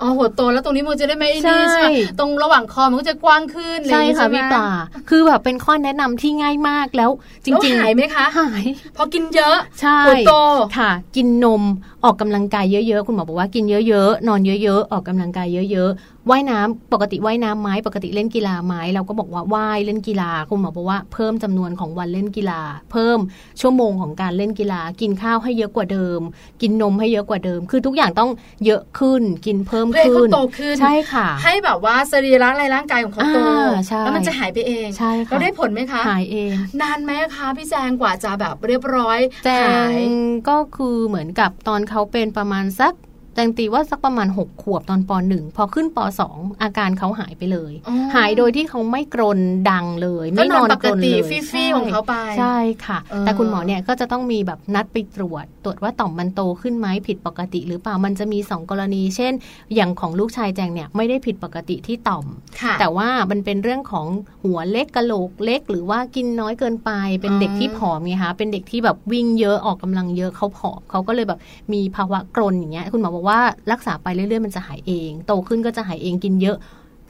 [0.00, 4.66] อ๋อหัวโตแล้วตรงนี้มันจะได้ไม่ใช่นี่ใช่ไหมตรงระหว่างคอมันก็จะกว้างขึ้นๆใช่ค่ะอไรอย่งงี้พี่ใช่ไหมปลา
[5.08, 7.10] คือแบบเป็นข้อแนะนำที่ง่ายมากแล้ว
[7.44, 8.64] จแล้วริงหายไหมคะหาย
[8.96, 10.32] พอกินเยอะใช่หัวโต
[10.78, 11.62] ค่ะ กินนม
[12.04, 22.60] ออกกำลังกายเยอะๆ คุณหมอบอกว่ากินเยอะๆ นอนเยอะๆ ออกกำลังกายเยอะๆ ว่ายน้ำปกติว่ายน้ำไหมปกติเล่นกีฬาไหมเราก็บอกว่าว่ายเล่นกีฬาคุณหมอบอกว่าเพิ่มจำนวนของวันเล่นกีฬา
[22.92, 23.18] เพิ่ม
[23.60, 26.20] ชั่วโมงของการเล่นกีฬา กินข้าวให้เยอะกว่าเดิม
[26.62, 28.30] กินนมให้เยอะกว่าเดิม คือทุกอย่างต้อง
[28.66, 36.50] เยอะขึ้นกินเพิ่มเพื่อให้ขึ้เขานโตขึ้นใช่ค่ะ ให้แบบว่าสรีระในร่างกายของเขาโตอ่าใช่แล้วมันจะหายไปเองใช่ค่ะเราได้ผลไหมคะหายเอง
[36.82, 40.00] นานไหมคะพี่แจงกว่าจะแบบเรียบร้อยแจหางย
[40.48, 42.94] ก็คือเหมือนกับตอนเขาเป็นประมาณสัก
[43.34, 45.98] แตงตีว่าสักประมาณ 6 ขวบตอนป .1 พอขึ้นป
[46.30, 49.38] .2 อาการเขาหายไปเลยอ๋อหายโดยที่เขาไม่กรน
[49.70, 52.56] ดังเลยก็ไม่นนออนนปกกรนติเลยฟี่ๆของเขาไปใช่
[52.86, 59.32] ค่ะเออแต่คุณหมอเนี่ยก็จะต้องมีแบบนัดไปตรวจ ตรวจว่าต่อมมันโตขึ้นไหมผิดปกติ หรือเปล่ามันจะมี 2 กรณี เช่น
[59.74, 62.26] อย่างของลูกชายแจงเนี่ยไม่ได้ผิดปกติที่ต่อม
[62.60, 64.06] ค่ะแต่ว่ามันเป็นเรื่องของ
[64.44, 71.38] หัวเล็กกะโหลกเล็ก หรือว่ากินน้อยเกินไป เป็นเด็กที่ผอมไงคะเป็นเด็กที่แบบวิ่งเยอะออกกำลังเยอะเขาผอมเขาก็เลยแบบ
[71.72, 73.38] มีภาวะกรนอย่างเงี้ยคุณหมอบอกว่า
[73.72, 76.58] รักษาไปเรื่อยๆ มันจะหายเอง โตขึ้นก็จะหายเองกินเยอะ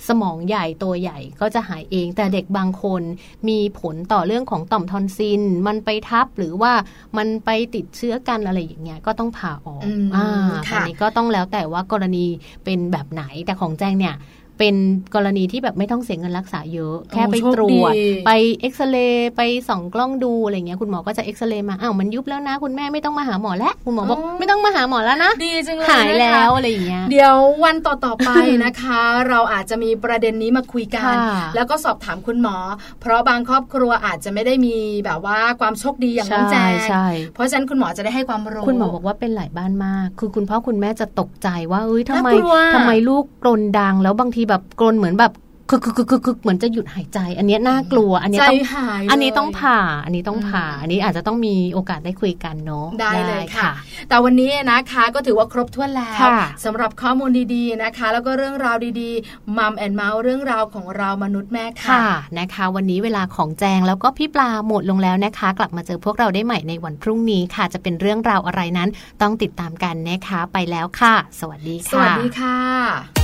[0.08, 3.02] สมองใหญ่ตัวใหญ่ก็จะหายเอง แต่เด็กบางคน
[3.48, 6.72] มีผลต่อเรื่องของต่อมทอนซิลมันไปทับหรือว่า
[7.16, 10.28] มันไปติดเชื้อกันอะไรอย่างเงี้ยก็ต้องผ่าออกอืมอ่า
[10.68, 12.26] ค่ะอันนี้ก็ต้องแล้วแต่ว่ากรณี
[12.64, 14.14] เป็นแบบไหนแต่ของแจงเนี่ย
[14.59, 14.76] เป็น
[15.14, 18.30] กรณีที่แบบไม่ต้องเสียเงินรักษาเยอะ แค่ไปโชคตรวจดีไป
[18.61, 28.30] เอ็กซเรย์ไปส่องกล้องดูอะไรเงี้ยคุณหมอก็จะเอ็กซเรย์มาอ้าวมันยุบแล้วนะ คุณแม่ไม่ต้องมาหาหมอแล้ว คุณหมอบอกไม่ต้องมาหาหมอแล้วนะดีจังเลยหายนะคะแล้วอะไรอย่างเงี้ยเดี๋ยววันต่อๆไป
[28.64, 32.57] นะคะ เราอาจจะมีประเด็นนี้มาคุยกันค่ะแล้วก็สอบถามคุณหมอ
[33.00, 45.32] เพราะบางครอบครัวอาจจะไม่ได้มีแบบว่าความโชคดีอย่างน้องแจงใช่เพราะฉะนั้นคุณหมอจะได้ให้ความรู้คุณหมอบอกว่าเป็นหลายบ้านมาก คือคุณพ่อคุณแม่จะตกใจว่าเอ้ยทำไมน่ากลัวทำไมลูกกรนดังแล้วบางทีแบบกรนเหมือนแบบ
[45.70, 53.70] คึกคึกคึกคึกคึกเหมือนจะหยุดหายใจ อันเนี้ยน่ากลัว อันเนี้ยใจต้องหายอันนี้เลยต้องผ่า อันนี้ต้องผ่าอืมอันนี้อาจจะต้องมีโอกาสได้คุยกันเนาะได้เลยค่ะ
[54.09, 62.07] แต่วันนี้นะคะก็ถือว่าครบถ้วนแล้วค่ะสำหรับข้อมูลดีๆนะคะ แล้วก็เรื่องราวดีๆมัมแอนเมาส์เรื่องราวของเรามนุษย์แม่ค่ะค่ะ
[62.38, 68.88] นะคะ วันนี้เวลาของแจงแล้วก็พี่ปลาหมดลงแล้วนะคะ กลับมาเจอพวกเราได้ใหม่ในวันพรุ่งนี้ค่ะ จะเป็นเรื่องราวอะไรนั้น
[69.22, 73.24] ต้องติดตามกันนะคะไปแล้วค่ะ สวัสดีสค่ะวัสดีค่ะ